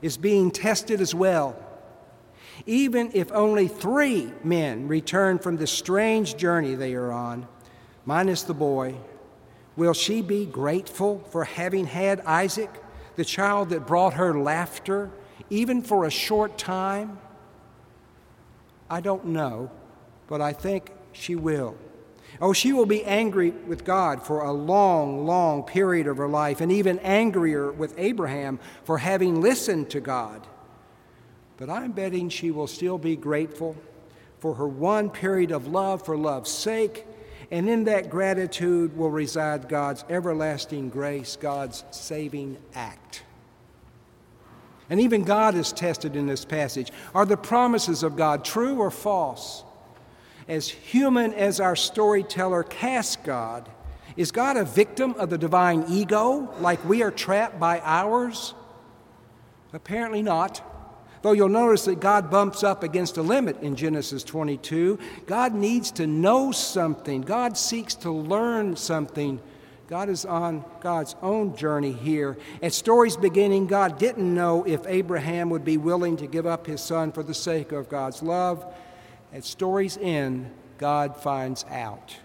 is 0.02 0.16
being 0.16 0.50
tested 0.50 1.00
as 1.00 1.14
well. 1.14 1.54
Even 2.66 3.12
if 3.14 3.30
only 3.30 3.68
three 3.68 4.32
men 4.42 4.88
return 4.88 5.38
from 5.38 5.56
the 5.56 5.68
strange 5.68 6.36
journey 6.36 6.74
they 6.74 6.94
are 6.94 7.12
on, 7.12 7.46
minus 8.04 8.42
the 8.42 8.54
boy, 8.54 8.96
will 9.76 9.92
she 9.92 10.20
be 10.20 10.44
grateful 10.44 11.20
for 11.30 11.44
having 11.44 11.86
had 11.86 12.22
Isaac, 12.22 12.82
the 13.14 13.24
child 13.24 13.70
that 13.70 13.86
brought 13.86 14.14
her 14.14 14.36
laughter, 14.36 15.12
even 15.48 15.82
for 15.82 16.06
a 16.06 16.10
short 16.10 16.58
time? 16.58 17.20
I 18.90 19.00
don't 19.00 19.26
know, 19.26 19.70
but 20.26 20.40
I 20.40 20.52
think 20.52 20.90
she 21.12 21.36
will. 21.36 21.76
Oh, 22.40 22.54
she 22.54 22.72
will 22.72 22.86
be 22.86 23.04
angry 23.04 23.50
with 23.50 23.84
God 23.84 24.24
for 24.24 24.40
a 24.40 24.52
long, 24.52 25.26
long 25.26 25.62
period 25.62 26.06
of 26.06 26.16
her 26.16 26.28
life, 26.28 26.62
and 26.62 26.72
even 26.72 26.98
angrier 27.00 27.70
with 27.70 27.94
Abraham 27.98 28.58
for 28.84 28.98
having 28.98 29.42
listened 29.42 29.90
to 29.90 30.00
God. 30.00 30.46
But 31.58 31.68
I'm 31.68 31.92
betting 31.92 32.30
she 32.30 32.50
will 32.50 32.66
still 32.66 32.96
be 32.96 33.16
grateful 33.16 33.76
for 34.38 34.54
her 34.54 34.66
one 34.66 35.10
period 35.10 35.52
of 35.52 35.66
love 35.66 36.02
for 36.04 36.16
love's 36.16 36.50
sake, 36.50 37.06
and 37.50 37.68
in 37.68 37.84
that 37.84 38.08
gratitude 38.08 38.96
will 38.96 39.10
reside 39.10 39.68
God's 39.68 40.02
everlasting 40.08 40.88
grace, 40.88 41.36
God's 41.36 41.84
saving 41.90 42.56
act. 42.74 43.22
And 44.88 44.98
even 45.00 45.24
God 45.24 45.54
is 45.54 45.72
tested 45.72 46.16
in 46.16 46.26
this 46.26 46.46
passage. 46.46 46.90
Are 47.14 47.26
the 47.26 47.36
promises 47.36 48.02
of 48.02 48.16
God 48.16 48.44
true 48.44 48.78
or 48.78 48.90
false? 48.90 49.62
As 50.50 50.68
human 50.68 51.32
as 51.32 51.60
our 51.60 51.76
storyteller 51.76 52.64
casts 52.64 53.16
God, 53.24 53.70
is 54.16 54.32
God 54.32 54.56
a 54.56 54.64
victim 54.64 55.14
of 55.14 55.30
the 55.30 55.38
divine 55.38 55.84
ego, 55.88 56.52
like 56.58 56.84
we 56.84 57.02
are 57.04 57.12
trapped 57.12 57.60
by 57.60 57.80
ours? 57.84 58.52
Apparently 59.72 60.22
not. 60.22 60.60
Though 61.22 61.32
you'll 61.32 61.48
notice 61.48 61.84
that 61.84 62.00
God 62.00 62.30
bumps 62.30 62.64
up 62.64 62.82
against 62.82 63.16
a 63.16 63.22
limit 63.22 63.62
in 63.62 63.76
Genesis 63.76 64.24
22. 64.24 64.98
God 65.26 65.54
needs 65.54 65.92
to 65.92 66.06
know 66.06 66.50
something, 66.50 67.22
God 67.22 67.56
seeks 67.56 67.94
to 67.96 68.10
learn 68.10 68.76
something. 68.76 69.40
God 69.86 70.08
is 70.08 70.24
on 70.24 70.64
God's 70.80 71.16
own 71.20 71.56
journey 71.56 71.90
here. 71.90 72.38
At 72.62 72.72
story's 72.72 73.16
beginning, 73.16 73.66
God 73.66 73.98
didn't 73.98 74.32
know 74.32 74.62
if 74.62 74.86
Abraham 74.86 75.50
would 75.50 75.64
be 75.64 75.78
willing 75.78 76.16
to 76.18 76.28
give 76.28 76.46
up 76.46 76.64
his 76.68 76.80
son 76.80 77.10
for 77.10 77.24
the 77.24 77.34
sake 77.34 77.72
of 77.72 77.88
God's 77.88 78.22
love. 78.22 78.72
At 79.32 79.44
story's 79.44 79.98
end, 80.00 80.50
God 80.78 81.16
finds 81.16 81.64
out. 81.70 82.16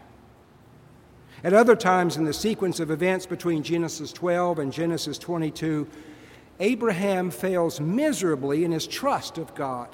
At 1.43 1.53
other 1.53 1.76
times 1.76 2.18
in 2.18 2.24
the 2.24 2.34
sequence 2.34 2.80
of 2.80 2.89
events 2.89 3.26
between 3.26 3.62
Genesis 3.62 4.12
12 4.12 4.60
and 4.60 4.74
Genesis 4.74 5.18
22, 5.18 5.88
Abraham 6.60 7.30
fails 7.30 7.80
miserably 7.80 8.64
in 8.64 8.72
his 8.72 8.88
trust 8.88 9.38
of 9.38 9.53
God. 9.53 9.89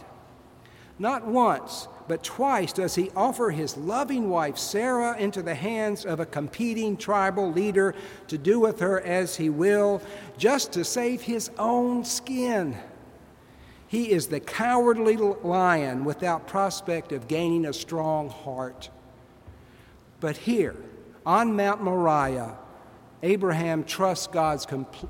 Not 1.00 1.26
once, 1.26 1.88
but 2.08 2.24
twice 2.24 2.72
does 2.72 2.94
he 2.94 3.10
offer 3.16 3.50
his 3.50 3.76
loving 3.76 4.30
wife 4.30 4.58
Sarah 4.58 5.18
into 5.18 5.42
the 5.42 5.56
hands 5.56 6.06
of 6.06 6.20
a 6.20 6.26
competing 6.26 6.96
tribal 6.96 7.52
leader 7.52 7.96
to 8.28 8.38
do 8.38 8.60
with 8.60 8.80
her 8.80 9.02
as 9.02 9.36
he 9.36 9.50
will, 9.50 10.02
just 10.38 10.72
to 10.74 10.86
save 10.86 11.22
his 11.22 11.50
own 11.58 12.06
skin. 12.06 12.78
He 13.92 14.10
is 14.10 14.28
the 14.28 14.40
cowardly 14.40 15.18
lion 15.18 16.06
without 16.06 16.48
prospect 16.48 17.12
of 17.12 17.28
gaining 17.28 17.66
a 17.66 17.74
strong 17.74 18.30
heart. 18.30 18.90
But 20.22 20.38
here, 20.38 20.78
on 21.26 21.58
Mount 21.58 21.84
Moriah, 21.84 22.56
Abraham 23.22 23.84
trusts 23.84 24.28
God's 24.28 24.66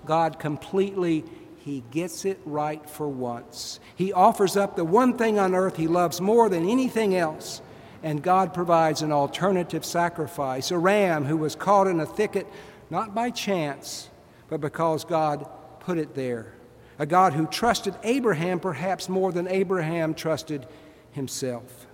God 0.08 0.40
completely. 0.40 1.24
He 1.58 1.84
gets 1.92 2.26
it 2.26 2.40
right 2.44 2.84
for 2.90 3.08
once. 3.08 3.80
He 3.96 4.12
offers 4.14 4.58
up 4.58 4.76
the 4.76 4.84
one 4.84 5.16
thing 5.16 5.38
on 5.38 5.54
earth 5.54 5.78
he 5.78 5.86
loves 5.86 6.20
more 6.20 6.50
than 6.50 6.68
anything 6.68 7.16
else, 7.16 7.62
and 8.02 8.24
God 8.24 8.52
provides 8.52 9.04
an 9.04 9.12
alternative 9.12 9.86
sacrifice 9.86 10.72
a 10.72 10.78
ram 10.80 11.26
who 11.26 11.38
was 11.38 11.56
caught 11.56 11.86
in 11.86 12.00
a 12.00 12.06
thicket 12.08 12.48
not 12.90 13.14
by 13.14 13.30
chance, 13.30 14.10
but 14.50 14.60
because 14.60 15.06
God 15.06 15.48
put 15.82 16.00
it 16.00 16.16
there 16.16 16.56
a 17.02 17.06
God 17.08 17.34
who 17.34 17.48
trusted 17.48 17.96
Abraham 18.04 18.60
perhaps 18.60 19.10
more 19.10 19.32
than 19.32 19.48
Abraham 19.48 20.14
trusted 20.14 20.68
himself. 21.14 21.88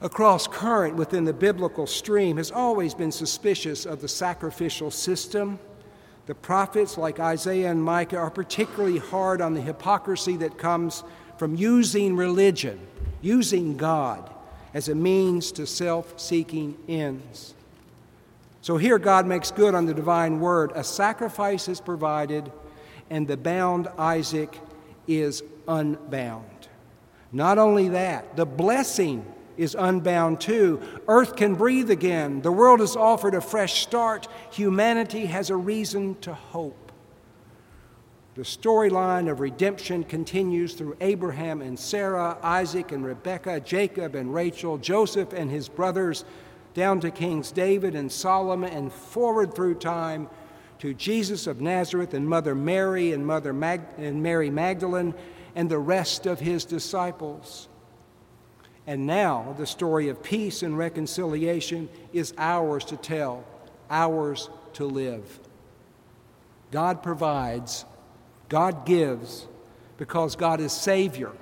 A 0.00 0.08
cross 0.08 0.48
current 0.48 0.96
within 0.96 1.24
the 1.24 1.32
biblical 1.32 1.86
stream 1.86 2.36
has 2.36 2.50
always 2.50 2.92
been 2.92 3.12
suspicious 3.12 3.86
of 3.86 4.00
the 4.00 4.08
sacrificial 4.08 4.90
system. 4.90 5.60
The 6.26 6.34
prophets, 6.34 6.98
like 6.98 7.20
Isaiah 7.20 7.70
and 7.70 7.80
Micah, 7.80 8.16
are 8.16 8.28
particularly 8.28 8.98
hard 8.98 9.40
on 9.40 9.54
the 9.54 9.60
hypocrisy 9.60 10.36
that 10.38 10.58
comes 10.58 11.04
from 11.38 11.54
using 11.54 12.16
religion, 12.16 12.80
using 13.22 13.76
God, 13.76 14.28
as 14.74 14.88
a 14.88 14.96
means 14.96 15.52
to 15.52 15.64
self 15.64 16.18
seeking 16.18 16.76
ends. 16.88 17.54
So 18.62 18.78
here 18.78 18.98
God 18.98 19.28
makes 19.28 19.52
good 19.52 19.76
on 19.76 19.86
the 19.86 19.94
divine 19.94 20.40
word. 20.40 20.72
A 20.74 20.82
sacrifice 20.82 21.68
is 21.68 21.80
provided, 21.80 22.50
and 23.10 23.26
the 23.26 23.36
bound 23.36 23.88
Isaac 23.98 24.58
is 25.06 25.42
unbound. 25.68 26.68
Not 27.32 27.58
only 27.58 27.88
that, 27.88 28.36
the 28.36 28.46
blessing 28.46 29.24
is 29.56 29.76
unbound 29.78 30.40
too. 30.40 30.80
Earth 31.06 31.36
can 31.36 31.54
breathe 31.54 31.90
again. 31.90 32.40
The 32.40 32.52
world 32.52 32.80
is 32.80 32.96
offered 32.96 33.34
a 33.34 33.40
fresh 33.40 33.82
start. 33.82 34.26
Humanity 34.52 35.26
has 35.26 35.50
a 35.50 35.56
reason 35.56 36.18
to 36.20 36.32
hope. 36.32 36.92
The 38.36 38.42
storyline 38.42 39.30
of 39.30 39.40
redemption 39.40 40.04
continues 40.04 40.74
through 40.74 40.96
Abraham 41.00 41.60
and 41.60 41.78
Sarah, 41.78 42.38
Isaac 42.42 42.92
and 42.92 43.04
Rebekah, 43.04 43.60
Jacob 43.60 44.14
and 44.14 44.32
Rachel, 44.32 44.78
Joseph 44.78 45.32
and 45.32 45.50
his 45.50 45.68
brothers, 45.68 46.24
down 46.72 47.00
to 47.00 47.10
Kings 47.10 47.50
David 47.50 47.94
and 47.94 48.10
Solomon, 48.10 48.70
and 48.70 48.92
forward 48.92 49.52
through 49.54 49.74
time 49.74 50.28
to 50.80 50.94
Jesus 50.94 51.46
of 51.46 51.60
Nazareth 51.60 52.14
and 52.14 52.28
Mother 52.28 52.54
Mary 52.54 53.12
and 53.12 53.26
Mother 53.26 53.52
Mag- 53.52 53.86
and 53.98 54.22
Mary 54.22 54.50
Magdalene 54.50 55.14
and 55.54 55.70
the 55.70 55.78
rest 55.78 56.26
of 56.26 56.40
his 56.40 56.64
disciples. 56.64 57.68
And 58.86 59.06
now 59.06 59.54
the 59.58 59.66
story 59.66 60.08
of 60.08 60.22
peace 60.22 60.62
and 60.62 60.76
reconciliation 60.76 61.88
is 62.12 62.32
ours 62.38 62.84
to 62.86 62.96
tell, 62.96 63.44
ours 63.90 64.48
to 64.74 64.86
live. 64.86 65.38
God 66.70 67.02
provides, 67.02 67.84
God 68.48 68.86
gives, 68.86 69.46
because 69.98 70.34
God 70.34 70.60
is 70.60 70.72
Savior. 70.72 71.32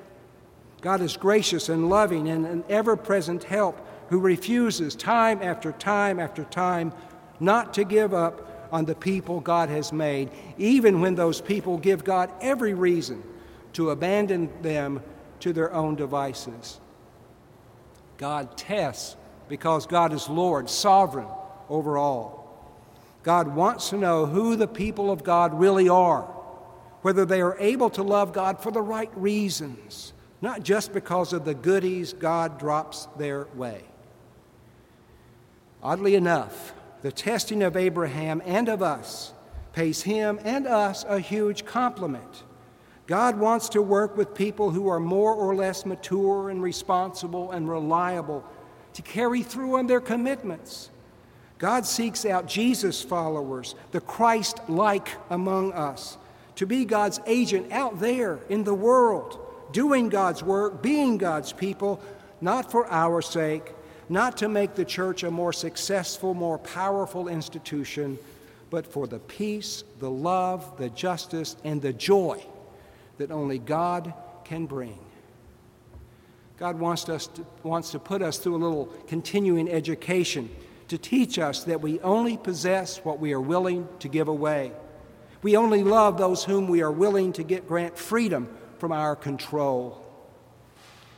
God 0.81 1.01
is 1.01 1.17
gracious 1.17 1.69
and 1.69 1.89
loving 1.89 2.29
and 2.29 2.45
an 2.45 2.65
ever 2.69 2.97
present 2.97 3.45
help 3.45 3.87
who 4.09 4.19
refuses 4.19 4.97
time 4.97 5.41
after 5.43 5.71
time 5.71 6.19
after 6.19 6.45
time 6.45 6.93
not 7.41 7.75
to 7.75 7.85
give 7.85 8.13
up 8.13 8.48
on 8.71 8.85
the 8.85 8.95
people 8.95 9.41
God 9.41 9.69
has 9.69 9.93
made, 9.93 10.31
even 10.57 11.01
when 11.01 11.15
those 11.15 11.41
people 11.41 11.79
give 11.79 12.05
God 12.05 12.31
every 12.41 12.75
reason 12.75 13.23
to 13.75 13.91
abandon 13.91 14.51
them 14.63 15.03
to 15.41 15.53
their 15.53 15.73
own 15.73 15.95
devices. 15.95 16.81
God 18.17 18.57
tests 18.57 19.17
because 19.49 19.87
God 19.87 20.13
is 20.13 20.29
Lord, 20.29 20.69
sovereign 20.69 21.29
over 21.69 21.97
all. 21.97 22.39
God 23.23 23.49
wants 23.55 23.91
to 23.91 23.97
know 23.97 24.27
who 24.27 24.57
the 24.57 24.69
people 24.69 25.11
of 25.11 25.25
God 25.25 25.59
really 25.59 25.89
are, 25.89 26.23
whether 27.03 27.25
they 27.25 27.41
are 27.41 27.57
able 27.59 27.91
to 27.91 28.03
love 28.03 28.33
God 28.33 28.63
for 28.63 28.71
the 28.71 28.83
right 28.83 29.11
reasons, 29.15 30.13
not 30.41 30.63
just 30.63 30.93
because 30.93 31.33
of 31.33 31.45
the 31.45 31.55
goodies 31.55 32.13
God 32.13 32.59
drops 32.59 33.07
their 33.17 33.47
way. 33.55 33.83
Oddly 35.83 36.15
enough, 36.15 36.73
the 37.03 37.13
testing 37.13 37.63
of 37.63 37.77
Abraham 37.77 38.43
and 38.45 38.69
of 38.69 38.83
us 38.83 39.33
pays 39.73 40.03
him 40.03 40.41
and 40.45 40.67
us 40.67 41.05
a 41.09 41.21
huge 41.21 41.65
compliment. 41.65 42.43
God 43.07 43.39
wants 43.39 43.71
to 43.71 43.81
work 43.81 44.17
with 44.17 44.35
people 44.35 44.71
who 44.71 44.89
are 44.89 45.01
more 45.01 45.33
or 45.35 45.55
less 45.55 45.87
mature 45.87 46.51
and 46.51 46.63
responsible 46.63 47.53
and 47.53 47.69
reliable 47.69 48.45
to 48.95 49.03
carry 49.03 49.43
through 49.43 49.79
on 49.79 49.87
their 49.87 50.01
commitments. 50.01 50.91
God 51.59 51.87
seeks 51.87 52.27
out 52.27 52.47
Jesus 52.47 53.03
followers, 53.03 53.75
the 53.93 54.01
Christ 54.01 54.61
like 54.69 55.09
among 55.31 55.73
us, 55.73 56.19
to 56.57 56.67
be 56.67 56.85
God's 56.85 57.21
agent 57.27 57.73
out 57.73 58.01
there 58.01 58.41
in 58.49 58.65
the 58.65 58.75
world, 58.75 59.39
doing 59.73 60.09
God's 60.09 60.43
work, 60.43 60.83
being 60.83 61.19
God's 61.19 61.53
people, 61.53 62.01
not 62.41 62.71
for 62.71 62.87
our 62.89 63.23
sake, 63.23 63.73
not 64.09 64.37
to 64.39 64.49
make 64.49 64.75
the 64.75 64.85
church 64.85 65.23
a 65.23 65.31
more 65.31 65.53
successful, 65.53 66.35
more 66.35 66.59
powerful 66.59 67.29
institution, 67.29 68.19
but 68.71 68.87
for 68.87 69.07
the 69.07 69.19
peace, 69.19 69.85
the 69.99 70.11
love, 70.11 70.77
the 70.79 70.91
justice, 70.91 71.57
and 71.65 71.81
the 71.83 71.93
joy 71.93 72.45
that 73.19 73.31
only 73.31 73.59
God 73.59 74.15
can 74.45 74.67
bring. 74.67 74.99
God 76.59 76.79
wants, 76.79 77.09
us 77.09 77.29
to, 77.29 77.47
wants 77.63 77.93
to 77.93 77.99
put 77.99 78.21
us 78.21 78.39
through 78.39 78.57
a 78.57 78.59
little 78.59 78.87
continuing 79.07 79.71
education 79.71 80.51
to 80.89 80.99
teach 80.99 81.39
us 81.39 81.65
that 81.65 81.81
we 81.81 82.01
only 82.01 82.37
possess 82.37 82.99
what 83.05 83.21
we 83.21 83.33
are 83.33 83.41
willing 83.41 83.87
to 84.01 84.09
give 84.09 84.29
away. 84.29 84.73
We 85.43 85.57
only 85.57 85.85
love 85.85 86.19
those 86.19 86.45
whom 86.45 86.67
we 86.67 86.83
are 86.83 86.91
willing 86.91 87.33
to 87.35 87.45
get 87.45 87.69
grant 87.69 87.97
freedom 87.97 88.49
from 88.79 88.91
our 88.91 89.15
control. 89.15 90.05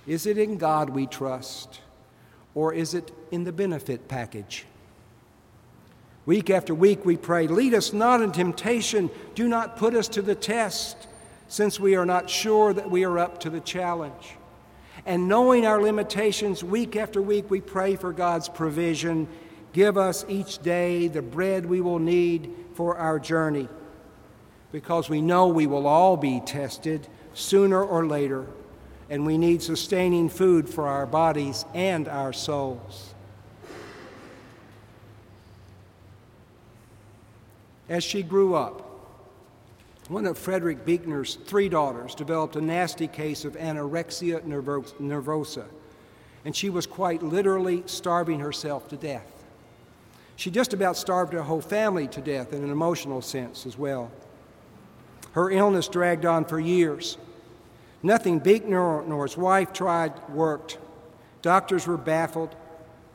Is 0.06 0.26
it 0.26 0.36
in 0.36 0.58
God 0.58 0.90
we 0.90 1.06
trust, 1.06 1.80
or 2.60 2.74
is 2.74 2.92
it 2.92 3.10
in 3.30 3.44
the 3.44 3.52
benefit 3.52 4.06
package? 4.06 4.66
Week 6.26 6.50
after 6.50 6.74
week 6.74 7.06
we 7.06 7.16
pray, 7.16 7.46
Lead 7.46 7.72
us 7.72 7.94
not 7.94 8.20
in 8.20 8.32
temptation, 8.32 9.08
do 9.34 9.48
not 9.48 9.78
put 9.78 9.94
us 9.94 10.08
to 10.08 10.20
the 10.20 10.34
test, 10.34 11.08
since 11.48 11.80
we 11.80 11.96
are 11.96 12.04
not 12.04 12.28
sure 12.28 12.74
that 12.74 12.90
we 12.90 13.02
are 13.02 13.18
up 13.18 13.40
to 13.40 13.48
the 13.48 13.60
challenge. 13.60 14.36
And 15.06 15.26
knowing 15.26 15.64
our 15.64 15.80
limitations, 15.80 16.62
week 16.62 16.96
after 16.96 17.22
week 17.22 17.50
we 17.50 17.62
pray 17.62 17.96
for 17.96 18.12
God's 18.12 18.50
provision. 18.50 19.26
Give 19.72 19.96
us 19.96 20.26
each 20.28 20.58
day 20.58 21.08
the 21.08 21.22
bread 21.22 21.64
we 21.64 21.80
will 21.80 21.98
need 21.98 22.54
for 22.74 22.98
our 22.98 23.18
journey, 23.18 23.70
because 24.70 25.08
we 25.08 25.22
know 25.22 25.48
we 25.48 25.66
will 25.66 25.86
all 25.86 26.18
be 26.18 26.40
tested 26.40 27.08
sooner 27.32 27.82
or 27.82 28.04
later, 28.04 28.44
and 29.10 29.26
we 29.26 29.36
need 29.36 29.60
sustaining 29.60 30.28
food 30.28 30.68
for 30.68 30.86
our 30.86 31.04
bodies 31.04 31.64
and 31.74 32.08
our 32.08 32.32
souls. 32.32 33.12
As 37.88 38.04
she 38.04 38.22
grew 38.22 38.54
up, 38.54 38.86
one 40.08 40.26
of 40.26 40.38
Frederick 40.38 40.84
Buechner's 40.84 41.34
three 41.34 41.68
daughters 41.68 42.14
developed 42.14 42.54
a 42.54 42.60
nasty 42.60 43.08
case 43.08 43.44
of 43.44 43.56
anorexia 43.56 44.42
nervosa, 44.44 45.64
and 46.44 46.54
she 46.54 46.70
was 46.70 46.86
quite 46.86 47.22
literally 47.22 47.82
starving 47.86 48.38
herself 48.38 48.88
to 48.88 48.96
death. 48.96 49.44
She 50.36 50.50
just 50.50 50.72
about 50.72 50.96
starved 50.96 51.32
her 51.32 51.42
whole 51.42 51.60
family 51.60 52.06
to 52.08 52.20
death 52.20 52.52
in 52.52 52.62
an 52.62 52.70
emotional 52.70 53.22
sense 53.22 53.66
as 53.66 53.76
well. 53.76 54.10
Her 55.32 55.50
illness 55.50 55.86
dragged 55.86 56.24
on 56.24 56.44
for 56.44 56.58
years. 56.58 57.18
Nothing 58.02 58.38
Buechner 58.38 59.02
nor 59.06 59.26
his 59.26 59.36
wife 59.36 59.72
tried 59.72 60.28
worked. 60.30 60.78
Doctors 61.42 61.86
were 61.86 61.96
baffled. 61.96 62.54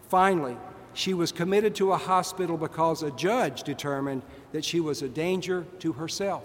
Finally, 0.10 0.58
she 0.94 1.14
was 1.14 1.32
committed 1.32 1.76
to 1.76 1.92
a 1.92 1.98
hospital 1.98 2.58
because 2.58 3.04
a 3.04 3.12
judge 3.12 3.64
determined 3.64 4.22
that 4.52 4.64
she 4.64 4.80
was 4.80 5.02
a 5.02 5.10
danger 5.10 5.66
to 5.80 5.94
herself. 5.94 6.44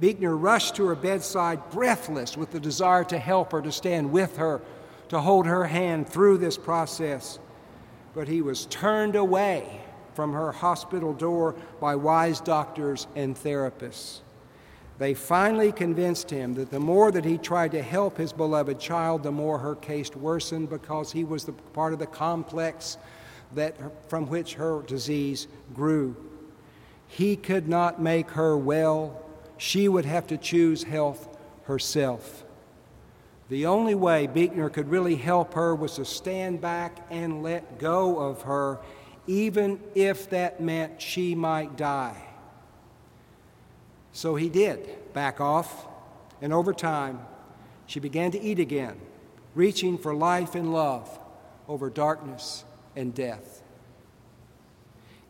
Buechner 0.00 0.36
rushed 0.36 0.74
to 0.76 0.86
her 0.86 0.96
bedside, 0.96 1.70
breathless 1.70 2.36
with 2.36 2.50
the 2.50 2.58
desire 2.58 3.04
to 3.04 3.18
help 3.18 3.52
her, 3.52 3.62
to 3.62 3.70
stand 3.70 4.10
with 4.10 4.36
her, 4.36 4.60
to 5.08 5.20
hold 5.20 5.46
her 5.46 5.64
hand 5.64 6.08
through 6.08 6.38
this 6.38 6.58
process. 6.58 7.38
But 8.12 8.26
he 8.26 8.42
was 8.42 8.66
turned 8.66 9.14
away 9.14 9.80
from 10.14 10.32
her 10.32 10.52
hospital 10.52 11.14
door 11.14 11.54
by 11.80 11.94
wise 11.94 12.40
doctors 12.40 13.06
and 13.14 13.36
therapists. 13.36 14.20
They 14.98 15.14
finally 15.14 15.72
convinced 15.72 16.30
him 16.30 16.54
that 16.54 16.70
the 16.70 16.80
more 16.80 17.10
that 17.10 17.24
he 17.24 17.38
tried 17.38 17.72
to 17.72 17.82
help 17.82 18.16
his 18.16 18.32
beloved 18.32 18.78
child, 18.78 19.22
the 19.22 19.32
more 19.32 19.58
her 19.58 19.74
case 19.74 20.14
worsened 20.14 20.70
because 20.70 21.12
he 21.12 21.24
was 21.24 21.44
the 21.44 21.52
part 21.52 21.92
of 21.92 21.98
the 21.98 22.06
complex 22.06 22.98
that, 23.54 23.76
from 24.08 24.28
which 24.28 24.54
her 24.54 24.82
disease 24.82 25.48
grew. 25.74 26.16
He 27.08 27.36
could 27.36 27.68
not 27.68 28.00
make 28.00 28.30
her 28.30 28.56
well 28.56 29.22
she 29.58 29.88
would 29.88 30.04
have 30.04 30.26
to 30.26 30.36
choose 30.36 30.82
health 30.82 31.28
herself. 31.64 32.44
The 33.48 33.66
only 33.66 33.94
way 33.94 34.26
Buechner 34.26 34.70
could 34.70 34.88
really 34.88 35.16
help 35.16 35.54
her 35.54 35.74
was 35.74 35.96
to 35.96 36.04
stand 36.04 36.60
back 36.60 36.96
and 37.10 37.42
let 37.42 37.78
go 37.78 38.18
of 38.18 38.42
her, 38.42 38.80
even 39.26 39.78
if 39.94 40.30
that 40.30 40.60
meant 40.60 41.00
she 41.00 41.34
might 41.34 41.76
die. 41.76 42.31
So 44.12 44.34
he 44.34 44.48
did 44.48 45.12
back 45.12 45.40
off, 45.40 45.86
and 46.40 46.52
over 46.52 46.72
time, 46.72 47.20
she 47.86 48.00
began 48.00 48.30
to 48.32 48.40
eat 48.40 48.58
again, 48.58 49.00
reaching 49.54 49.98
for 49.98 50.14
life 50.14 50.54
and 50.54 50.72
love 50.72 51.18
over 51.68 51.90
darkness 51.90 52.64
and 52.96 53.14
death. 53.14 53.62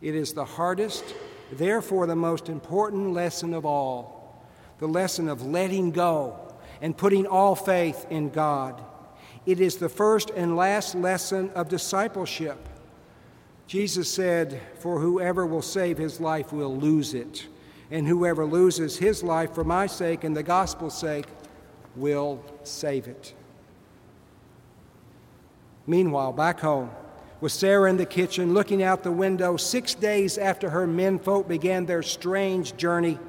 It 0.01 0.15
is 0.15 0.33
the 0.33 0.45
hardest, 0.45 1.03
therefore, 1.51 2.07
the 2.07 2.15
most 2.15 2.49
important 2.49 3.13
lesson 3.13 3.53
of 3.53 3.65
all 3.65 4.23
the 4.79 4.87
lesson 4.89 5.29
of 5.29 5.45
letting 5.45 5.91
go 5.91 6.37
and 6.81 6.97
putting 6.97 7.25
all 7.25 7.55
faith 7.55 8.05
in 8.09 8.29
God. 8.29 8.83
It 9.45 9.61
is 9.61 9.77
the 9.77 9.87
first 9.87 10.29
and 10.31 10.57
last 10.57 10.93
lesson 10.93 11.51
of 11.51 11.69
discipleship. 11.69 12.57
Jesus 13.65 14.11
said, 14.11 14.61
For 14.79 14.99
whoever 14.99 15.45
will 15.45 15.61
save 15.61 15.97
his 15.97 16.19
life 16.19 16.51
will 16.51 16.75
lose 16.75 17.13
it, 17.13 17.47
and 17.91 18.07
whoever 18.07 18.45
loses 18.45 18.97
his 18.97 19.23
life 19.23 19.53
for 19.53 19.63
my 19.63 19.87
sake 19.87 20.23
and 20.23 20.35
the 20.35 20.43
gospel's 20.43 20.97
sake 20.97 21.25
will 21.95 22.43
save 22.63 23.07
it. 23.07 23.33
Meanwhile, 25.85 26.33
back 26.33 26.59
home, 26.61 26.89
with 27.41 27.51
Sarah 27.51 27.89
in 27.89 27.97
the 27.97 28.05
kitchen 28.05 28.53
looking 28.53 28.81
out 28.81 29.03
the 29.03 29.11
window, 29.11 29.57
six 29.57 29.93
days 29.93 30.37
after 30.37 30.69
her 30.69 30.87
menfolk 30.87 31.47
began 31.47 31.85
their 31.85 32.01
strange 32.01 32.77
journey, 32.77 33.19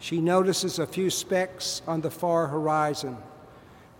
she 0.00 0.20
notices 0.20 0.78
a 0.78 0.86
few 0.86 1.08
specks 1.08 1.82
on 1.86 2.00
the 2.00 2.10
far 2.10 2.48
horizon. 2.48 3.16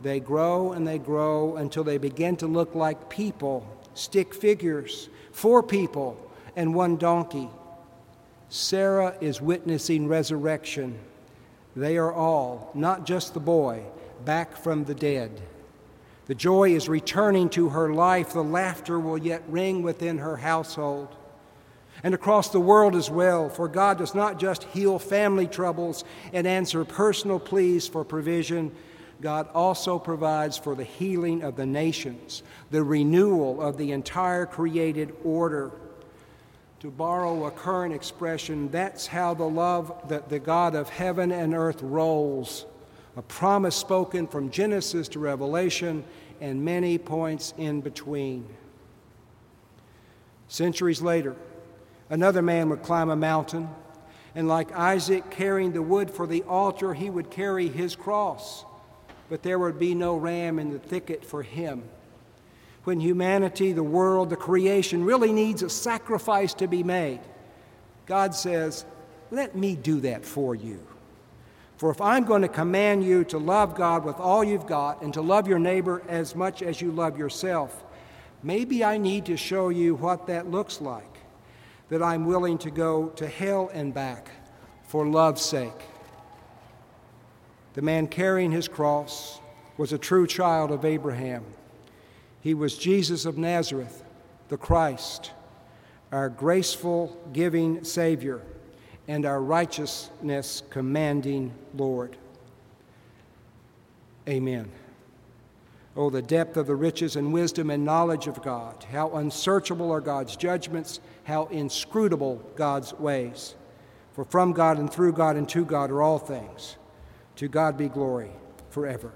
They 0.01 0.21
grow 0.21 0.73
and 0.73 0.87
they 0.87 0.99
grow 0.99 1.57
until 1.57 1.85
they 1.85 1.99
begin 1.99 2.37
to 2.39 2.47
look 2.47 2.75
like 2.75 3.09
people, 3.09 3.67
stick 3.95 4.35
figures, 4.35 5.09
four 5.33 5.63
people 5.63 6.17
and 6.57 6.75
one 6.75 6.97
donkey. 6.97 7.49
Sarah 8.51 9.15
is 9.21 9.41
witnessing 9.41 10.09
resurrection. 10.09 10.99
They 11.77 11.97
are 11.99 12.13
all, 12.13 12.71
not 12.75 13.07
just 13.07 13.35
the 13.35 13.41
boy, 13.41 13.83
back 14.25 14.57
from 14.57 14.85
the 14.85 14.95
dead. 14.95 15.41
The 16.27 16.35
joy 16.35 16.75
is 16.75 16.89
returning 16.89 17.49
to 17.51 17.71
her 17.71 17.93
life. 17.93 18.33
The 18.33 18.43
laughter 18.43 18.99
will 18.99 19.19
yet 19.19 19.43
ring 19.49 19.83
within 19.83 20.19
her 20.19 20.37
household 20.37 21.15
and 22.03 22.15
across 22.15 22.51
the 22.51 22.61
world 22.61 22.95
as 22.95 23.11
well, 23.11 23.49
for 23.49 23.69
God 23.69 23.99
does 23.99 24.15
not 24.15 24.39
just 24.39 24.65
heal 24.65 24.99
family 24.99 25.47
troubles 25.47 26.05
and 26.33 26.47
answer 26.47 26.85
personal 26.85 27.41
pleas 27.41 27.89
for 27.89 28.05
provision. 28.05 28.73
God 29.21 29.49
also 29.53 29.99
provides 29.99 30.57
for 30.57 30.75
the 30.75 30.85
healing 30.85 31.43
of 31.43 31.57
the 31.57 31.67
nations, 31.67 32.43
the 32.71 32.85
renewal 32.85 33.61
of 33.61 33.77
the 33.77 33.91
entire 33.93 34.47
created 34.47 35.13
order. 35.25 35.73
To 36.81 36.91
borrow 36.91 37.47
a 37.47 37.51
current 37.51 37.93
expression, 37.93 38.71
that's 38.71 39.07
how 39.07 39.35
the 39.35 39.49
love 39.49 40.09
that 40.09 40.29
the 40.29 40.39
God 40.39 40.75
of 40.75 40.89
heaven 40.89 41.33
and 41.33 41.55
earth 41.55 41.83
rolls. 41.83 42.67
A 43.17 43.23
promise 43.23 43.75
spoken 43.75 44.29
from 44.29 44.51
Genesis 44.51 45.09
to 45.09 45.19
Revelation 45.19 46.05
and 46.41 46.65
many 46.65 46.99
points 46.99 47.53
in 47.59 47.81
between. 47.81 48.47
Centuries 50.47 51.03
later, 51.03 51.35
Another 52.11 52.41
man 52.41 52.71
would 52.71 52.83
climb 52.83 53.11
a 53.11 53.17
mountain, 53.17 53.69
and 54.35 54.49
like 54.49 54.73
Isaac 54.73 55.31
carrying 55.31 55.73
the 55.73 55.83
wood 55.83 56.11
for 56.11 56.27
the 56.27 56.43
altar, 56.45 56.95
he 56.95 57.11
would 57.11 57.31
carry 57.31 57.69
his 57.69 57.95
cross. 57.95 58.65
But 59.29 59.43
there 59.43 59.59
would 59.59 59.79
be 59.79 59.95
no 59.95 60.17
ram 60.17 60.59
in 60.59 60.73
the 60.73 60.79
thicket 60.79 61.25
for 61.25 61.43
him. 61.43 61.83
When 62.89 63.01
humanity, 63.01 63.73
the 63.73 63.83
world, 63.83 64.31
the 64.31 64.37
creation 64.37 65.05
really 65.05 65.31
needs 65.31 65.63
a 65.63 65.69
sacrifice 65.69 66.55
to 66.55 66.67
be 66.67 66.83
made, 66.83 67.21
God 68.07 68.35
says, 68.35 68.87
Let 69.31 69.55
me 69.55 69.77
do 69.77 70.01
that 70.01 70.25
for 70.25 70.55
you. 70.55 70.81
For 71.77 71.91
if 71.91 72.01
I'm 72.01 72.25
going 72.25 72.41
to 72.41 72.49
command 72.49 73.05
you 73.05 73.25
to 73.25 73.37
love 73.37 73.75
God 73.75 74.07
with 74.07 74.17
all 74.19 74.43
you've 74.43 74.67
got 74.67 75.03
and 75.03 75.13
to 75.13 75.21
love 75.21 75.47
your 75.47 75.59
neighbor 75.59 76.03
as 76.09 76.35
much 76.35 76.63
as 76.63 76.81
you 76.81 76.91
love 76.91 77.19
yourself, 77.19 77.85
maybe 78.43 78.83
I 78.83 78.97
need 78.97 79.27
to 79.27 79.37
show 79.37 79.69
you 79.69 79.95
what 79.95 80.27
that 80.29 80.51
looks 80.51 80.81
like 80.81 81.19
that 81.91 82.03
I'm 82.03 82.25
willing 82.25 82.57
to 82.57 82.71
go 82.71 83.09
to 83.17 83.29
hell 83.29 83.71
and 83.75 83.93
back 83.93 84.31
for 84.85 85.07
love's 85.07 85.43
sake. 85.43 85.83
The 87.75 87.83
man 87.83 88.07
carrying 88.07 88.51
his 88.51 88.67
cross 88.67 89.41
was 89.77 89.93
a 89.93 89.99
true 89.99 90.27
child 90.27 90.71
of 90.71 90.87
Abraham. 90.87 91.45
He 92.49 92.55
was 92.55 92.79
Jesus 92.79 93.27
of 93.27 93.37
Nazareth, 93.37 94.03
the 94.49 94.57
Christ, 94.57 95.33
our 96.11 96.31
graceful, 96.31 97.15
giving 97.35 97.85
Savior, 97.85 98.41
and 99.07 99.27
our 99.27 99.43
righteousness 99.43 100.63
commanding 100.71 101.53
Lord. 101.75 102.17
Amen. 104.27 104.71
Oh, 105.95 106.09
the 106.09 106.23
depth 106.23 106.57
of 106.57 106.67
the 106.67 106.75
riches 106.75 107.17
and 107.17 107.35
wisdom 107.35 107.69
and 107.69 107.85
knowledge 107.85 108.29
of 108.29 108.41
God. 108.41 108.83
How 108.91 109.11
unsearchable 109.11 109.91
are 109.91 110.01
God's 110.01 110.35
judgments, 110.35 111.01
how 111.25 111.49
inscrutable 111.49 112.37
God's 112.57 112.95
ways. 112.95 113.57
For 114.15 114.25
from 114.25 114.55
God 114.55 114.79
and 114.79 114.91
through 114.91 115.13
God 115.13 115.37
and 115.37 115.47
to 115.51 115.67
God 115.67 115.91
are 115.91 116.01
all 116.01 116.19
things. 116.19 116.79
To 117.37 117.47
God 117.47 117.77
be 117.77 117.91
glory 117.91 118.31
forever. 118.71 119.13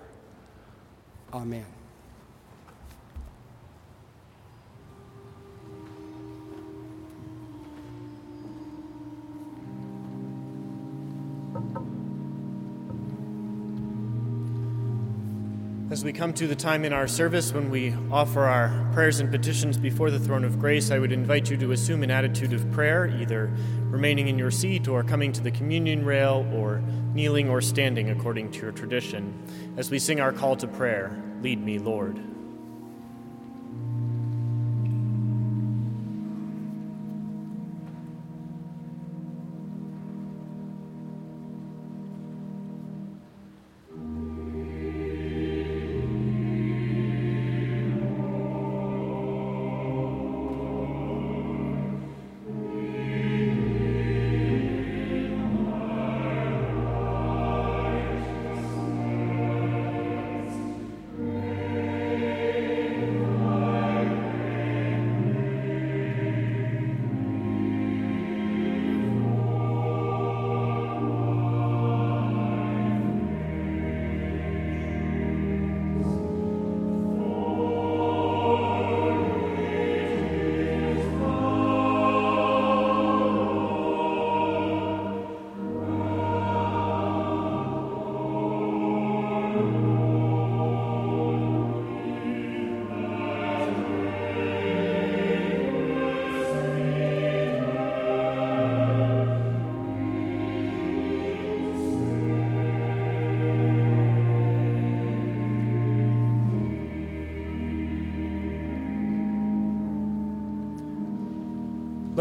Amen. 1.33 1.65
As 15.93 16.03
we 16.03 16.15
come 16.15 16.33
to 16.33 16.47
the 16.47 16.57
time 16.57 16.87
in 16.87 16.95
our 16.95 17.07
service 17.07 17.53
when 17.53 17.69
we 17.69 17.95
offer 18.11 18.45
our 18.45 18.91
prayers 18.95 19.21
and 19.21 19.31
petitions 19.31 19.77
before 19.77 20.11
the 20.11 20.19
throne 20.19 20.43
of 20.43 20.59
grace, 20.59 20.91
I 20.91 20.99
would 20.99 21.13
invite 21.13 21.51
you 21.51 21.59
to 21.59 21.73
assume 21.73 22.03
an 22.03 22.11
attitude 22.11 22.55
of 22.55 22.73
prayer, 22.73 23.09
either 23.09 23.53
remaining 23.91 24.29
in 24.29 24.39
your 24.39 24.51
seat 24.51 24.89
or 24.89 25.05
coming 25.05 25.33
to 25.35 25.43
the 25.43 25.51
communion 25.51 26.07
rail 26.07 26.51
or 26.55 26.83
kneeling 27.13 27.51
or 27.51 27.61
standing 27.61 28.09
according 28.09 28.53
to 28.53 28.63
your 28.63 28.73
tradition. 28.73 29.35
As 29.77 29.91
we 29.91 29.99
sing 29.99 30.19
our 30.19 30.33
call 30.33 30.57
to 30.57 30.67
prayer, 30.67 31.23
Lead 31.43 31.63
me, 31.63 31.79
Lord. 31.79 32.23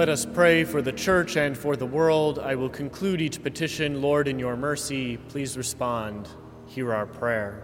Let 0.02 0.10
us 0.10 0.26
pray 0.26 0.64
for 0.64 0.82
the 0.82 0.92
church 0.92 1.38
and 1.38 1.56
for 1.56 1.76
the 1.76 1.86
world. 1.86 2.40
I 2.40 2.56
will 2.56 2.70
conclude 2.70 3.22
each 3.22 3.44
petition. 3.44 4.02
Lord, 4.02 4.28
in 4.28 4.40
your 4.40 4.58
mercy, 4.58 5.18
please 5.18 5.56
respond. 5.56 6.28
Hear 6.66 6.92
our 6.92 7.06
prayer. 7.06 7.62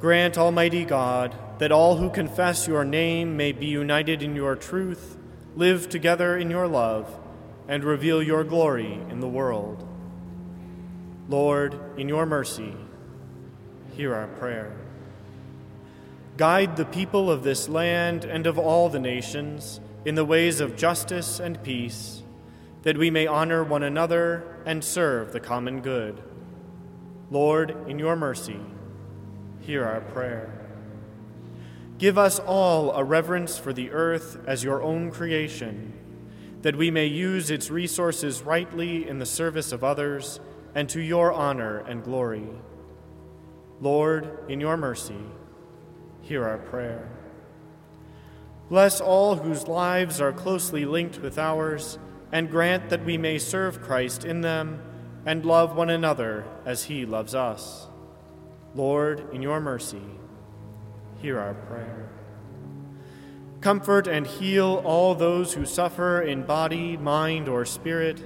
Grant, 0.00 0.38
Almighty 0.38 0.86
God, 0.86 1.36
that 1.58 1.70
all 1.70 1.96
who 1.96 2.08
confess 2.08 2.66
your 2.66 2.82
name 2.82 3.36
may 3.36 3.52
be 3.52 3.66
united 3.66 4.22
in 4.22 4.34
your 4.34 4.56
truth, 4.56 5.18
live 5.54 5.90
together 5.90 6.38
in 6.38 6.48
your 6.48 6.66
love, 6.66 7.20
and 7.68 7.84
reveal 7.84 8.22
your 8.22 8.42
glory 8.42 8.94
in 9.10 9.20
the 9.20 9.28
world. 9.28 9.86
Lord, 11.28 11.78
in 11.98 12.08
your 12.08 12.24
mercy, 12.24 12.74
hear 13.92 14.14
our 14.14 14.28
prayer. 14.28 14.72
Guide 16.38 16.78
the 16.78 16.86
people 16.86 17.30
of 17.30 17.42
this 17.42 17.68
land 17.68 18.24
and 18.24 18.46
of 18.46 18.58
all 18.58 18.88
the 18.88 18.98
nations 18.98 19.80
in 20.04 20.14
the 20.14 20.24
ways 20.24 20.60
of 20.60 20.76
justice 20.76 21.40
and 21.40 21.62
peace, 21.62 22.22
that 22.82 22.96
we 22.96 23.10
may 23.10 23.26
honor 23.26 23.64
one 23.64 23.82
another 23.82 24.56
and 24.64 24.82
serve 24.82 25.32
the 25.32 25.40
common 25.40 25.80
good. 25.80 26.22
Lord, 27.30 27.88
in 27.88 27.98
your 27.98 28.16
mercy, 28.16 28.60
hear 29.60 29.84
our 29.84 30.00
prayer. 30.00 30.58
Give 31.98 32.16
us 32.16 32.38
all 32.38 32.92
a 32.92 33.02
reverence 33.02 33.58
for 33.58 33.72
the 33.72 33.90
earth 33.90 34.38
as 34.46 34.62
your 34.62 34.82
own 34.82 35.10
creation, 35.10 35.92
that 36.62 36.76
we 36.76 36.90
may 36.90 37.06
use 37.06 37.50
its 37.50 37.70
resources 37.70 38.42
rightly 38.42 39.08
in 39.08 39.18
the 39.18 39.26
service 39.26 39.72
of 39.72 39.82
others 39.82 40.40
and 40.74 40.88
to 40.90 41.00
your 41.00 41.32
honor 41.32 41.78
and 41.78 42.04
glory. 42.04 42.46
Lord, 43.80 44.48
in 44.48 44.60
your 44.60 44.76
mercy, 44.76 45.22
hear 46.22 46.44
our 46.44 46.58
prayer. 46.58 47.08
Bless 48.68 49.00
all 49.00 49.36
whose 49.36 49.66
lives 49.66 50.20
are 50.20 50.32
closely 50.32 50.84
linked 50.84 51.20
with 51.20 51.38
ours, 51.38 51.98
and 52.30 52.50
grant 52.50 52.90
that 52.90 53.04
we 53.04 53.16
may 53.16 53.38
serve 53.38 53.80
Christ 53.80 54.24
in 54.24 54.42
them 54.42 54.82
and 55.24 55.44
love 55.44 55.74
one 55.74 55.90
another 55.90 56.44
as 56.66 56.84
he 56.84 57.06
loves 57.06 57.34
us. 57.34 57.88
Lord, 58.74 59.32
in 59.32 59.42
your 59.42 59.60
mercy, 59.60 60.02
hear 61.20 61.38
our 61.38 61.54
prayer. 61.54 62.10
Comfort 63.60 64.06
and 64.06 64.26
heal 64.26 64.82
all 64.84 65.14
those 65.14 65.54
who 65.54 65.64
suffer 65.64 66.20
in 66.20 66.44
body, 66.44 66.96
mind, 66.96 67.48
or 67.48 67.64
spirit. 67.64 68.22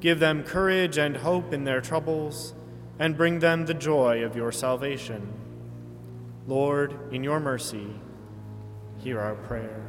Give 0.00 0.18
them 0.18 0.44
courage 0.44 0.96
and 0.96 1.16
hope 1.16 1.52
in 1.52 1.64
their 1.64 1.80
troubles, 1.80 2.54
and 2.98 3.16
bring 3.16 3.40
them 3.40 3.66
the 3.66 3.74
joy 3.74 4.24
of 4.24 4.36
your 4.36 4.52
salvation. 4.52 5.32
Lord, 6.46 7.12
in 7.12 7.22
your 7.22 7.40
mercy, 7.40 7.88
hear 9.06 9.20
our 9.20 9.36
prayer. 9.36 9.88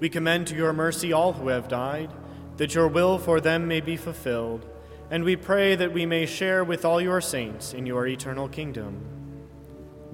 We 0.00 0.08
commend 0.08 0.46
to 0.46 0.56
your 0.56 0.72
mercy 0.72 1.12
all 1.12 1.34
who 1.34 1.48
have 1.48 1.68
died, 1.68 2.10
that 2.56 2.74
your 2.74 2.88
will 2.88 3.18
for 3.18 3.42
them 3.42 3.68
may 3.68 3.82
be 3.82 3.98
fulfilled, 3.98 4.66
and 5.10 5.22
we 5.22 5.36
pray 5.36 5.74
that 5.74 5.92
we 5.92 6.06
may 6.06 6.24
share 6.24 6.64
with 6.64 6.86
all 6.86 6.98
your 6.98 7.20
saints 7.20 7.74
in 7.74 7.84
your 7.84 8.06
eternal 8.06 8.48
kingdom. 8.48 9.02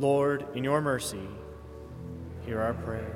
Lord, 0.01 0.49
in 0.57 0.65
your 0.65 0.81
mercy, 0.81 1.29
hear 2.45 2.61
our 2.61 2.75
prayer. 2.75 3.15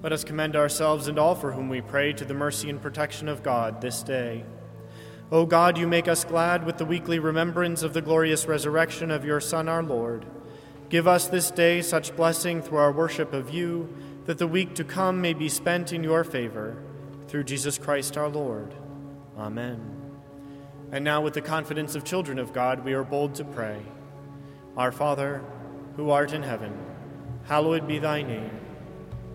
Let 0.00 0.12
us 0.12 0.22
commend 0.22 0.54
ourselves 0.54 1.08
and 1.08 1.18
all 1.18 1.34
for 1.34 1.50
whom 1.50 1.68
we 1.68 1.80
pray 1.80 2.12
to 2.12 2.24
the 2.24 2.32
mercy 2.32 2.70
and 2.70 2.80
protection 2.80 3.26
of 3.26 3.42
God 3.42 3.80
this 3.80 4.04
day. 4.04 4.44
O 5.32 5.46
God, 5.46 5.76
you 5.78 5.88
make 5.88 6.06
us 6.06 6.22
glad 6.22 6.64
with 6.64 6.78
the 6.78 6.84
weekly 6.84 7.18
remembrance 7.18 7.82
of 7.82 7.92
the 7.92 8.02
glorious 8.02 8.46
resurrection 8.46 9.10
of 9.10 9.24
your 9.24 9.40
Son, 9.40 9.68
our 9.68 9.82
Lord. 9.82 10.26
Give 10.94 11.08
us 11.08 11.26
this 11.26 11.50
day 11.50 11.82
such 11.82 12.14
blessing 12.14 12.62
through 12.62 12.78
our 12.78 12.92
worship 12.92 13.32
of 13.32 13.52
you, 13.52 13.92
that 14.26 14.38
the 14.38 14.46
week 14.46 14.76
to 14.76 14.84
come 14.84 15.20
may 15.20 15.34
be 15.34 15.48
spent 15.48 15.92
in 15.92 16.04
your 16.04 16.22
favor. 16.22 16.76
Through 17.26 17.42
Jesus 17.42 17.78
Christ 17.78 18.16
our 18.16 18.28
Lord. 18.28 18.72
Amen. 19.36 19.80
And 20.92 21.04
now, 21.04 21.20
with 21.20 21.34
the 21.34 21.40
confidence 21.40 21.96
of 21.96 22.04
children 22.04 22.38
of 22.38 22.52
God, 22.52 22.84
we 22.84 22.92
are 22.92 23.02
bold 23.02 23.34
to 23.34 23.44
pray 23.44 23.82
Our 24.76 24.92
Father, 24.92 25.42
who 25.96 26.10
art 26.10 26.32
in 26.32 26.44
heaven, 26.44 26.78
hallowed 27.42 27.88
be 27.88 27.98
thy 27.98 28.22
name. 28.22 28.60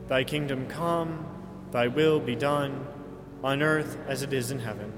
Thy 0.08 0.24
kingdom 0.24 0.66
come, 0.66 1.28
thy 1.72 1.88
will 1.90 2.22
be 2.22 2.38
done, 2.38 2.88
on 3.44 3.62
earth 3.62 3.98
as 4.08 4.22
it 4.22 4.32
is 4.32 4.50
in 4.50 4.60
heaven. 4.60 4.94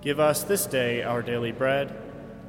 Give 0.00 0.18
us 0.18 0.42
this 0.42 0.66
day 0.66 1.04
our 1.04 1.22
daily 1.22 1.52
bread 1.52 2.07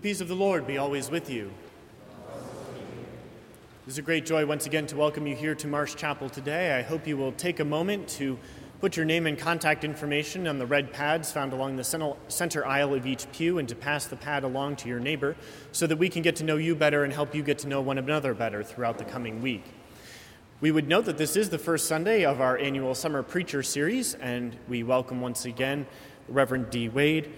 The 0.00 0.08
peace 0.08 0.22
of 0.22 0.28
the 0.28 0.34
Lord 0.34 0.66
be 0.66 0.78
always 0.78 1.10
with 1.10 1.28
you. 1.28 1.52
It 3.86 3.86
is 3.86 3.98
a 3.98 4.02
great 4.02 4.24
joy 4.24 4.46
once 4.46 4.64
again 4.64 4.86
to 4.86 4.96
welcome 4.96 5.26
you 5.26 5.36
here 5.36 5.54
to 5.56 5.66
Marsh 5.66 5.94
Chapel 5.94 6.30
today. 6.30 6.78
I 6.78 6.80
hope 6.80 7.06
you 7.06 7.18
will 7.18 7.32
take 7.32 7.60
a 7.60 7.66
moment 7.66 8.08
to 8.16 8.38
put 8.80 8.96
your 8.96 9.04
name 9.04 9.26
and 9.26 9.38
contact 9.38 9.84
information 9.84 10.48
on 10.48 10.58
the 10.58 10.64
red 10.64 10.90
pads 10.90 11.30
found 11.30 11.52
along 11.52 11.76
the 11.76 12.16
center 12.28 12.64
aisle 12.64 12.94
of 12.94 13.04
each 13.06 13.30
pew 13.32 13.58
and 13.58 13.68
to 13.68 13.74
pass 13.74 14.06
the 14.06 14.16
pad 14.16 14.42
along 14.42 14.76
to 14.76 14.88
your 14.88 15.00
neighbor 15.00 15.36
so 15.70 15.86
that 15.86 15.98
we 15.98 16.08
can 16.08 16.22
get 16.22 16.34
to 16.36 16.44
know 16.44 16.56
you 16.56 16.74
better 16.74 17.04
and 17.04 17.12
help 17.12 17.34
you 17.34 17.42
get 17.42 17.58
to 17.58 17.68
know 17.68 17.82
one 17.82 17.98
another 17.98 18.32
better 18.32 18.62
throughout 18.62 18.96
the 18.96 19.04
coming 19.04 19.42
week. 19.42 19.64
We 20.62 20.70
would 20.70 20.88
note 20.88 21.04
that 21.04 21.18
this 21.18 21.36
is 21.36 21.50
the 21.50 21.58
first 21.58 21.86
Sunday 21.86 22.24
of 22.24 22.40
our 22.40 22.56
annual 22.56 22.94
Summer 22.94 23.22
Preacher 23.22 23.62
Series, 23.62 24.14
and 24.14 24.56
we 24.66 24.82
welcome 24.82 25.20
once 25.20 25.44
again 25.44 25.86
Reverend 26.26 26.70
Dee 26.70 26.88
Wade. 26.88 27.30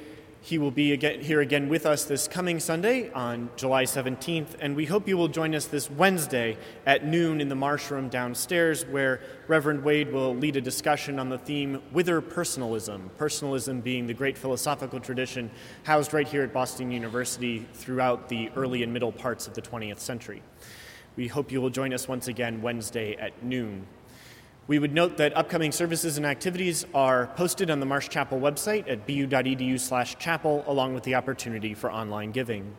He 0.45 0.59
will 0.59 0.73
be 0.73 0.93
again, 0.93 1.21
here 1.21 1.41
again 1.41 1.69
with 1.69 1.87
us 1.87 2.05
this 2.05 2.27
coming 2.27 2.59
Sunday 2.59 3.13
on 3.13 3.49
July 3.55 3.85
17th, 3.85 4.57
and 4.59 4.75
we 4.75 4.87
hope 4.87 5.07
you 5.07 5.17
will 5.17 5.29
join 5.29 5.55
us 5.55 5.67
this 5.67 5.89
Wednesday 5.89 6.59
at 6.85 7.07
noon 7.07 7.41
in 7.41 7.49
the 7.49 7.55
Marsh 7.55 7.93
Room 7.93 8.09
downstairs, 8.09 8.85
where 8.85 9.21
Reverend 9.47 9.85
Wade 9.85 10.13
will 10.13 10.35
lead 10.35 10.57
a 10.57 10.61
discussion 10.61 11.21
on 11.21 11.29
the 11.29 11.39
theme 11.39 11.77
Whither 11.93 12.21
Personalism, 12.21 13.09
personalism 13.17 13.81
being 13.83 14.09
the 14.09 14.15
great 14.15 14.37
philosophical 14.37 14.99
tradition 14.99 15.49
housed 15.85 16.13
right 16.13 16.27
here 16.27 16.43
at 16.43 16.53
Boston 16.53 16.91
University 16.91 17.65
throughout 17.75 18.29
the 18.29 18.51
early 18.57 18.83
and 18.83 18.93
middle 18.93 19.13
parts 19.13 19.47
of 19.47 19.55
the 19.55 19.63
20th 19.63 20.01
century. 20.01 20.43
We 21.15 21.29
hope 21.29 21.53
you 21.53 21.61
will 21.61 21.71
join 21.71 21.95
us 21.95 22.09
once 22.09 22.27
again 22.27 22.63
Wednesday 22.63 23.15
at 23.15 23.45
noon. 23.45 23.87
We 24.73 24.79
would 24.79 24.95
note 24.95 25.19
that 25.19 25.37
upcoming 25.37 25.71
services 25.71 26.17
and 26.17 26.25
activities 26.25 26.87
are 26.95 27.27
posted 27.37 27.71
on 27.71 27.79
the 27.79 27.85
Marsh 27.85 28.09
Chapel 28.09 28.41
website 28.41 28.91
at 28.91 29.07
bu.edu/chapel 29.07 30.65
along 30.67 30.95
with 30.95 31.03
the 31.03 31.15
opportunity 31.15 31.75
for 31.75 31.93
online 31.93 32.33
giving. 32.33 32.75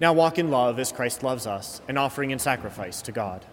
Now 0.00 0.12
walk 0.12 0.36
in 0.36 0.50
love 0.50 0.80
as 0.80 0.90
Christ 0.90 1.22
loves 1.22 1.46
us, 1.46 1.80
an 1.86 1.96
offering 1.96 2.32
and 2.32 2.40
sacrifice 2.40 3.00
to 3.02 3.12
God. 3.12 3.46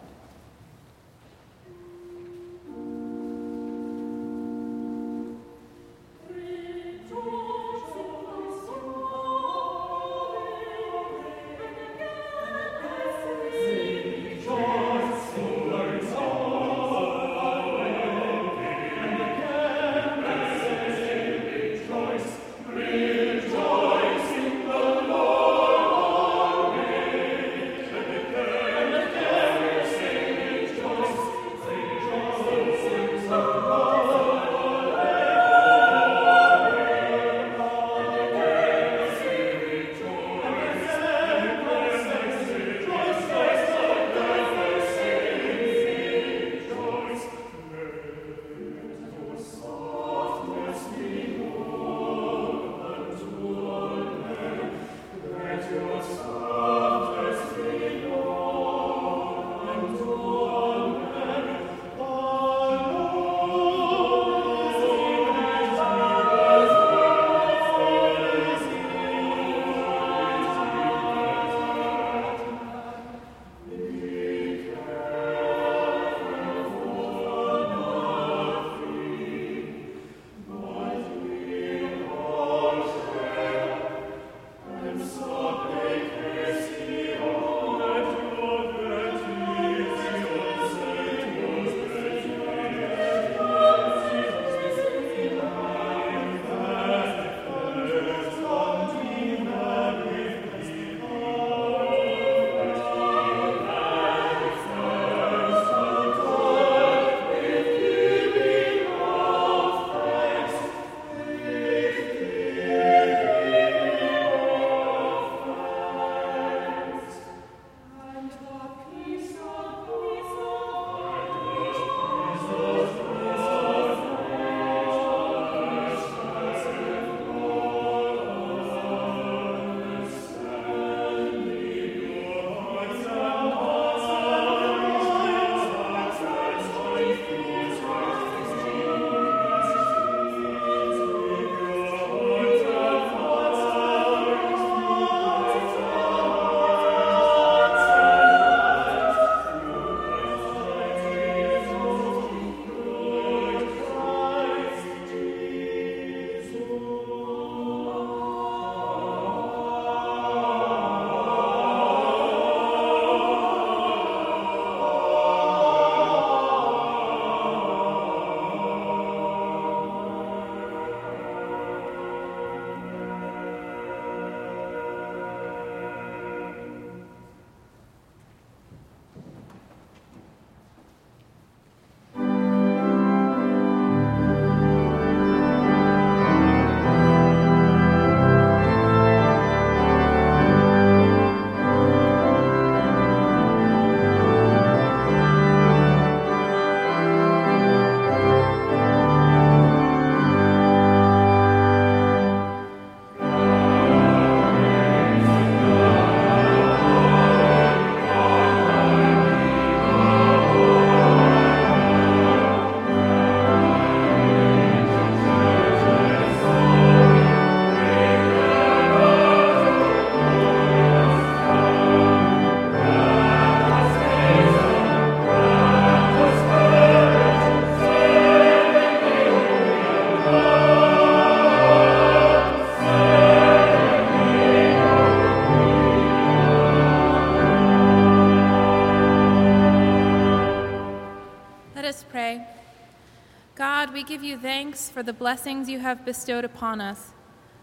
God, 243.60 243.92
we 243.92 244.06
give 244.06 244.24
you 244.24 244.38
thanks 244.38 244.90
for 244.90 245.04
the 245.04 245.12
blessings 245.12 245.68
you 245.68 245.80
have 245.80 246.06
bestowed 246.06 246.46
upon 246.46 246.80
us, 246.80 247.12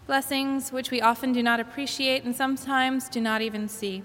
blessings 0.07 0.71
which 0.71 0.91
we 0.91 1.01
often 1.01 1.33
do 1.33 1.43
not 1.43 1.59
appreciate 1.59 2.23
and 2.23 2.37
sometimes 2.37 3.09
do 3.09 3.19
not 3.19 3.41
even 3.41 3.67
see. 3.67 4.03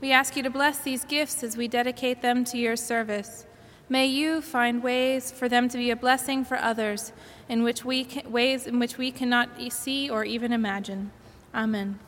We 0.00 0.12
ask 0.12 0.34
you 0.34 0.42
to 0.42 0.48
bless 0.48 0.78
these 0.78 1.04
gifts 1.04 1.44
as 1.44 1.58
we 1.58 1.68
dedicate 1.68 2.22
them 2.22 2.42
to 2.44 2.56
your 2.56 2.74
service. 2.74 3.44
May 3.86 4.06
you 4.06 4.40
find 4.40 4.82
ways 4.82 5.30
for 5.30 5.46
them 5.46 5.68
to 5.68 5.76
be 5.76 5.90
a 5.90 5.96
blessing 5.96 6.42
for 6.42 6.56
others 6.56 7.12
in 7.50 7.62
which 7.62 7.84
we 7.84 8.04
can, 8.04 8.32
ways 8.32 8.66
in 8.66 8.78
which 8.78 8.96
we 8.96 9.10
cannot 9.10 9.50
see 9.70 10.08
or 10.08 10.24
even 10.24 10.54
imagine. 10.54 11.10
Amen. 11.54 11.98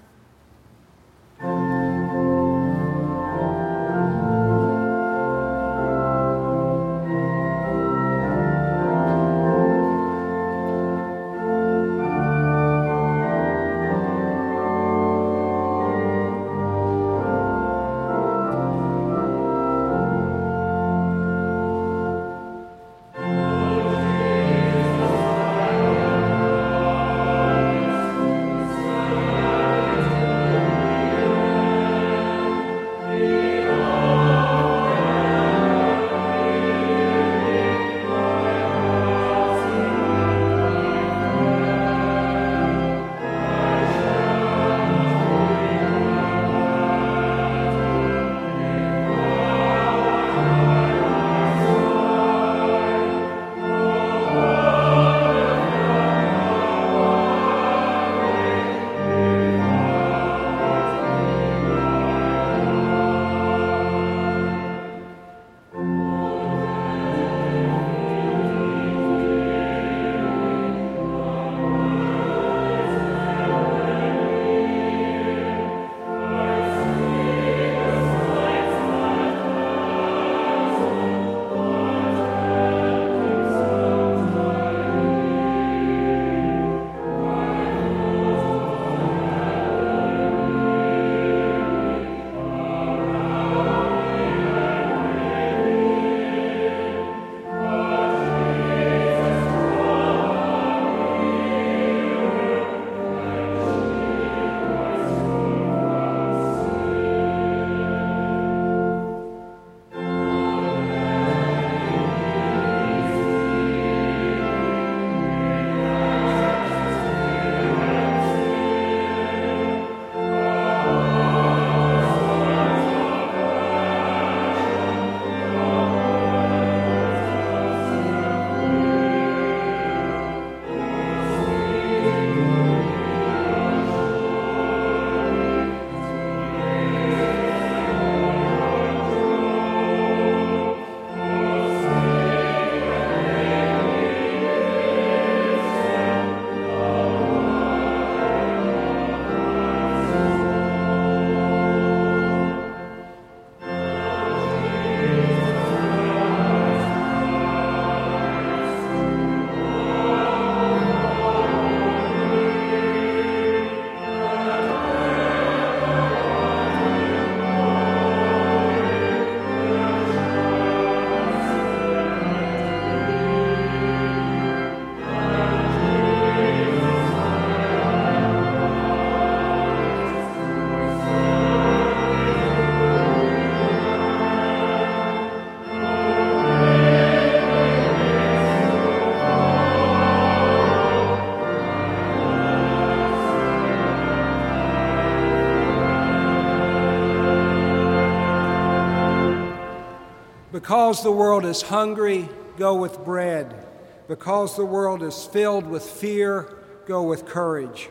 Because 200.76 201.02
the 201.02 201.10
world 201.10 201.46
is 201.46 201.62
hungry, 201.62 202.28
go 202.58 202.74
with 202.74 203.02
bread. 203.02 203.66
Because 204.08 204.56
the 204.56 204.66
world 204.66 205.02
is 205.02 205.24
filled 205.24 205.66
with 205.66 205.82
fear, 205.82 206.54
go 206.86 207.02
with 207.02 207.24
courage. 207.24 207.88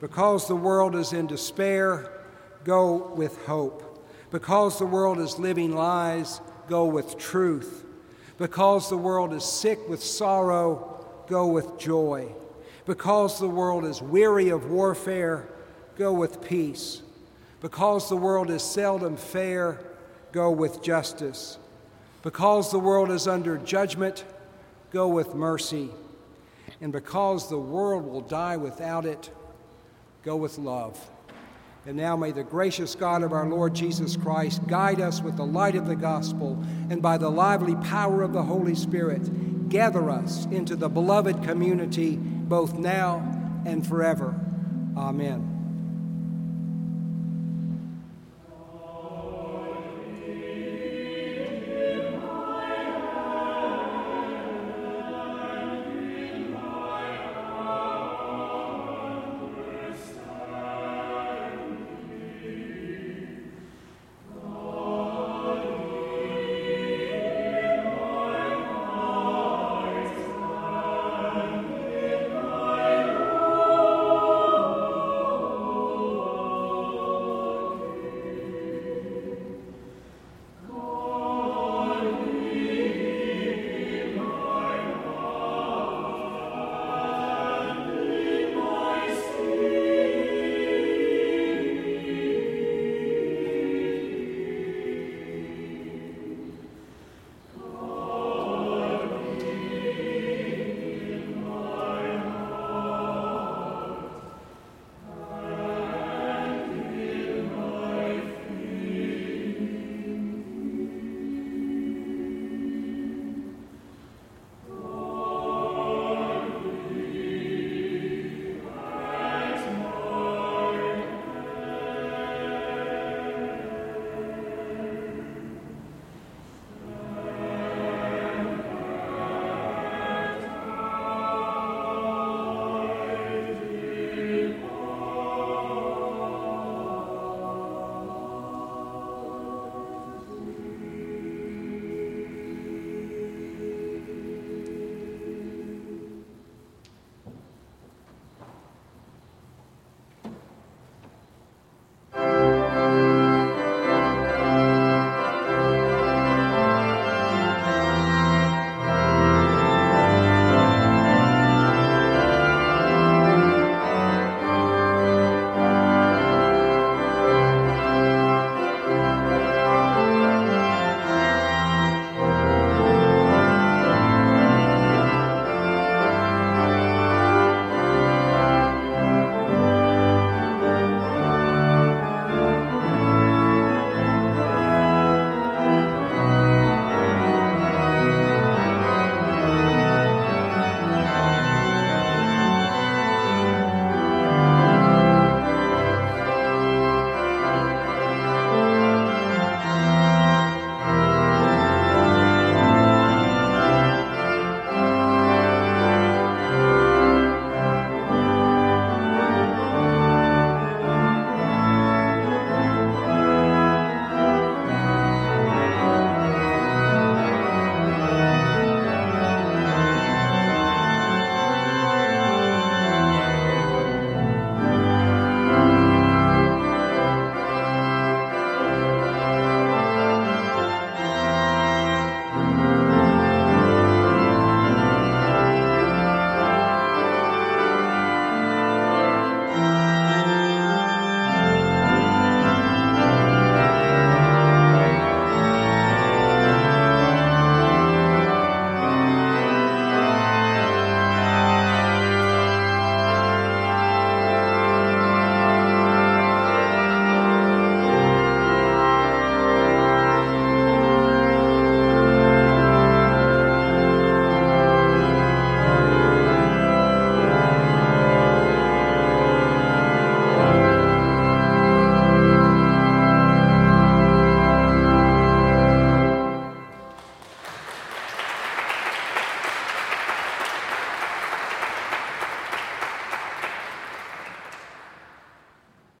Because 0.00 0.46
the 0.46 0.54
world 0.54 0.94
is 0.94 1.12
in 1.12 1.26
despair, 1.26 2.22
go 2.62 3.12
with 3.16 3.36
hope. 3.46 4.06
Because 4.30 4.78
the 4.78 4.86
world 4.86 5.18
is 5.18 5.40
living 5.40 5.74
lies, 5.74 6.40
go 6.68 6.84
with 6.84 7.18
truth. 7.18 7.84
Because 8.38 8.88
the 8.88 8.96
world 8.96 9.32
is 9.32 9.42
sick 9.42 9.80
with 9.88 10.00
sorrow, 10.00 11.04
go 11.26 11.48
with 11.48 11.80
joy. 11.80 12.32
Because 12.86 13.40
the 13.40 13.48
world 13.48 13.84
is 13.84 14.00
weary 14.00 14.50
of 14.50 14.70
warfare, 14.70 15.48
go 15.96 16.12
with 16.12 16.40
peace. 16.40 17.02
Because 17.60 18.08
the 18.08 18.14
world 18.14 18.50
is 18.50 18.62
seldom 18.62 19.16
fair, 19.16 19.80
go 20.30 20.48
with 20.52 20.80
justice. 20.80 21.58
Because 22.22 22.70
the 22.70 22.78
world 22.78 23.10
is 23.10 23.26
under 23.26 23.56
judgment, 23.58 24.24
go 24.92 25.08
with 25.08 25.34
mercy. 25.34 25.90
And 26.80 26.92
because 26.92 27.48
the 27.48 27.58
world 27.58 28.04
will 28.04 28.20
die 28.20 28.56
without 28.56 29.06
it, 29.06 29.30
go 30.24 30.36
with 30.36 30.58
love. 30.58 31.10
And 31.86 31.96
now 31.96 32.14
may 32.16 32.32
the 32.32 32.42
gracious 32.42 32.94
God 32.94 33.22
of 33.22 33.32
our 33.32 33.48
Lord 33.48 33.74
Jesus 33.74 34.16
Christ 34.16 34.66
guide 34.66 35.00
us 35.00 35.22
with 35.22 35.36
the 35.36 35.46
light 35.46 35.76
of 35.76 35.86
the 35.86 35.96
gospel 35.96 36.62
and 36.90 37.00
by 37.00 37.16
the 37.16 37.30
lively 37.30 37.74
power 37.76 38.22
of 38.22 38.32
the 38.32 38.42
Holy 38.42 38.74
Spirit 38.74 39.68
gather 39.70 40.10
us 40.10 40.44
into 40.46 40.76
the 40.76 40.88
beloved 40.88 41.42
community 41.42 42.16
both 42.16 42.74
now 42.74 43.62
and 43.64 43.86
forever. 43.86 44.34
Amen. 44.96 45.59